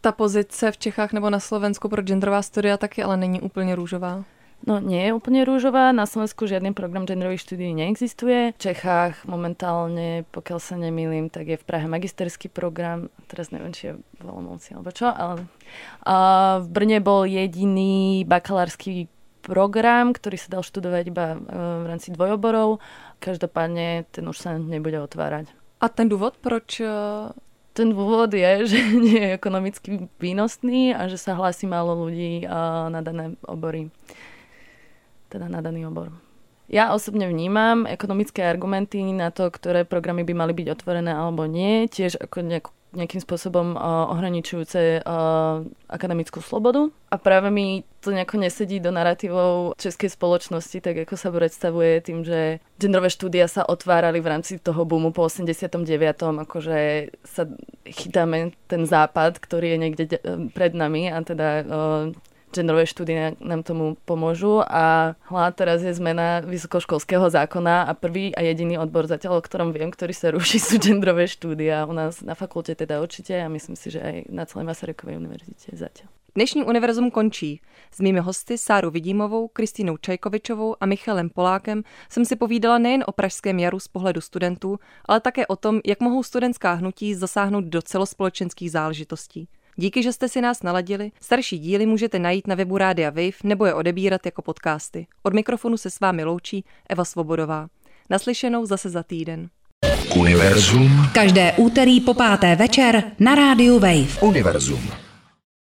Ta 0.00 0.12
pozice 0.12 0.70
v 0.70 0.78
Čechách 0.78 1.12
nebo 1.12 1.30
na 1.30 1.40
Slovensku 1.40 1.88
pro 1.88 2.02
genderová 2.02 2.42
studia 2.42 2.76
taky 2.76 3.02
ale 3.02 3.16
není 3.16 3.40
úplně 3.40 3.74
růžová. 3.74 4.24
No 4.66 4.82
nie 4.82 4.98
je 4.98 5.14
úplne 5.14 5.46
rúžová, 5.46 5.94
na 5.94 6.08
Slovensku 6.08 6.48
žiadny 6.48 6.74
program 6.74 7.06
genderových 7.06 7.44
štúdií 7.44 7.70
neexistuje. 7.76 8.56
V 8.56 8.62
Čechách 8.72 9.22
momentálne, 9.28 10.26
pokiaľ 10.34 10.58
sa 10.58 10.74
nemýlim, 10.74 11.30
tak 11.30 11.52
je 11.52 11.60
v 11.60 11.66
Prahe 11.68 11.86
magisterský 11.86 12.50
program, 12.50 13.12
teraz 13.30 13.54
neviem, 13.54 13.70
či 13.70 13.92
je 13.92 14.00
v 14.00 14.26
Olomouci 14.26 14.74
alebo 14.74 14.90
čo, 14.90 15.12
ale 15.12 15.46
a 16.02 16.16
v 16.64 16.66
Brne 16.66 16.98
bol 16.98 17.28
jediný 17.28 18.26
bakalársky 18.26 19.06
program, 19.46 20.10
ktorý 20.10 20.34
sa 20.34 20.58
dal 20.58 20.62
študovať 20.66 21.04
iba 21.06 21.26
e, 21.34 21.38
v 21.54 21.84
rámci 21.86 22.10
dvojoborov. 22.10 22.82
Každopádne 23.22 24.10
ten 24.10 24.26
už 24.26 24.36
sa 24.36 24.58
nebude 24.58 24.98
otvárať. 24.98 25.54
A 25.78 25.86
ten 25.86 26.10
důvod, 26.10 26.42
proč 26.42 26.82
e, 26.82 26.90
ten 27.70 27.94
dôvod 27.94 28.34
je, 28.34 28.52
že 28.74 28.78
nie 28.98 29.22
je 29.22 29.36
ekonomicky 29.38 30.10
výnosný 30.18 30.90
a 30.90 31.06
že 31.06 31.20
sa 31.20 31.38
hlási 31.38 31.70
málo 31.70 31.94
ľudí 31.94 32.42
na 32.90 32.98
dané 32.98 33.38
obory 33.46 33.94
teda 35.28 35.50
na 35.50 35.62
daný 35.62 35.86
obor. 35.86 36.12
Ja 36.66 36.90
osobne 36.90 37.30
vnímam 37.30 37.86
ekonomické 37.86 38.42
argumenty 38.42 38.98
na 39.14 39.30
to, 39.30 39.46
ktoré 39.54 39.86
programy 39.86 40.26
by 40.26 40.34
mali 40.34 40.52
byť 40.52 40.66
otvorené 40.74 41.14
alebo 41.14 41.46
nie, 41.46 41.86
tiež 41.86 42.18
ako 42.18 42.42
nejak, 42.42 42.66
nejakým 42.90 43.22
spôsobom 43.22 43.78
uh, 43.78 44.10
ohraničujúce 44.10 45.06
uh, 45.06 45.62
akademickú 45.86 46.42
slobodu. 46.42 46.90
A 47.06 47.22
práve 47.22 47.54
mi 47.54 47.86
to 48.02 48.10
nejako 48.10 48.42
nesedí 48.42 48.82
do 48.82 48.90
narratívov 48.90 49.78
českej 49.78 50.10
spoločnosti, 50.10 50.82
tak 50.82 51.06
ako 51.06 51.14
sa 51.14 51.30
predstavuje 51.30 52.02
tým, 52.02 52.26
že 52.26 52.58
genderové 52.82 53.14
štúdia 53.14 53.46
sa 53.46 53.62
otvárali 53.62 54.18
v 54.18 54.30
rámci 54.34 54.58
toho 54.58 54.82
boomu 54.82 55.14
po 55.14 55.30
89. 55.30 55.86
akože 56.50 57.14
sa 57.22 57.46
chytáme 57.86 58.58
ten 58.66 58.82
západ, 58.82 59.38
ktorý 59.38 59.70
je 59.70 59.78
niekde 59.78 60.04
pred 60.50 60.74
nami 60.74 61.14
a 61.14 61.22
teda 61.22 61.48
uh, 61.62 62.10
genderové 62.54 62.86
štúdie 62.86 63.34
nám 63.40 63.62
tomu 63.66 63.96
pomôžu 64.06 64.62
a 64.62 65.16
hľad 65.28 65.52
teraz 65.56 65.82
je 65.82 65.92
zmena 65.94 66.40
vysokoškolského 66.44 67.26
zákona 67.30 67.88
a 67.88 67.92
prvý 67.92 68.32
a 68.34 68.40
jediný 68.42 68.78
odbor 68.78 69.06
zatiaľ, 69.06 69.38
o 69.38 69.44
ktorom 69.44 69.72
viem, 69.74 69.90
ktorý 69.90 70.14
sa 70.14 70.30
ruší, 70.30 70.58
sú 70.66 70.78
genderové 70.78 71.26
štúdia. 71.26 71.86
U 71.88 71.92
nás 71.92 72.22
na 72.22 72.38
fakulte 72.38 72.74
teda 72.74 73.02
určite 73.02 73.36
a 73.36 73.48
myslím 73.50 73.76
si, 73.76 73.90
že 73.92 74.00
aj 74.00 74.16
na 74.30 74.44
celé 74.46 74.62
Masarykovej 74.64 75.18
univerzite 75.18 75.74
zatiaľ. 75.74 76.10
Dnešní 76.36 76.64
univerzum 76.64 77.10
končí. 77.10 77.60
S 77.90 78.00
mými 78.00 78.20
hosty 78.20 78.58
Sáru 78.58 78.90
Vidímovou, 78.90 79.48
Kristýnou 79.48 79.96
Čajkovičovou 79.96 80.76
a 80.80 80.86
Michalem 80.86 81.30
Polákem 81.30 81.82
jsem 82.08 82.24
si 82.24 82.36
povídala 82.36 82.78
nejen 82.78 83.04
o 83.06 83.12
pražském 83.12 83.58
jaru 83.58 83.80
z 83.80 83.88
pohledu 83.88 84.20
studentů, 84.20 84.78
ale 85.04 85.20
také 85.20 85.46
o 85.46 85.56
tom, 85.56 85.80
jak 85.86 86.00
mohou 86.00 86.22
studentská 86.22 86.72
hnutí 86.72 87.14
zasáhnout 87.14 87.64
do 87.64 87.82
celospolečenských 87.82 88.70
záležitostí. 88.70 89.48
Díky, 89.76 90.02
že 90.02 90.12
jste 90.12 90.28
si 90.28 90.40
nás 90.40 90.62
naladili. 90.62 91.10
Starší 91.20 91.58
díly 91.58 91.86
můžete 91.86 92.18
najít 92.18 92.46
na 92.46 92.54
webu 92.54 92.78
Rádia 92.78 93.10
Wave 93.10 93.36
nebo 93.44 93.66
je 93.66 93.74
odebírat 93.74 94.26
jako 94.26 94.42
podcasty. 94.42 95.06
Od 95.22 95.34
mikrofonu 95.34 95.76
se 95.76 95.90
s 95.90 96.00
vámi 96.00 96.24
loučí 96.24 96.64
Eva 96.88 97.04
Svobodová. 97.04 97.68
Naslyšenou 98.10 98.66
zase 98.66 98.90
za 98.90 99.02
týden. 99.02 99.48
Univerzum. 100.16 100.90
Každé 101.14 101.52
úterý 101.52 102.00
po 102.00 102.14
páté 102.14 102.56
večer 102.56 103.12
na 103.18 103.34
rádiu 103.34 103.78
Wave. 103.78 104.20
Univerzum. 104.20 105.05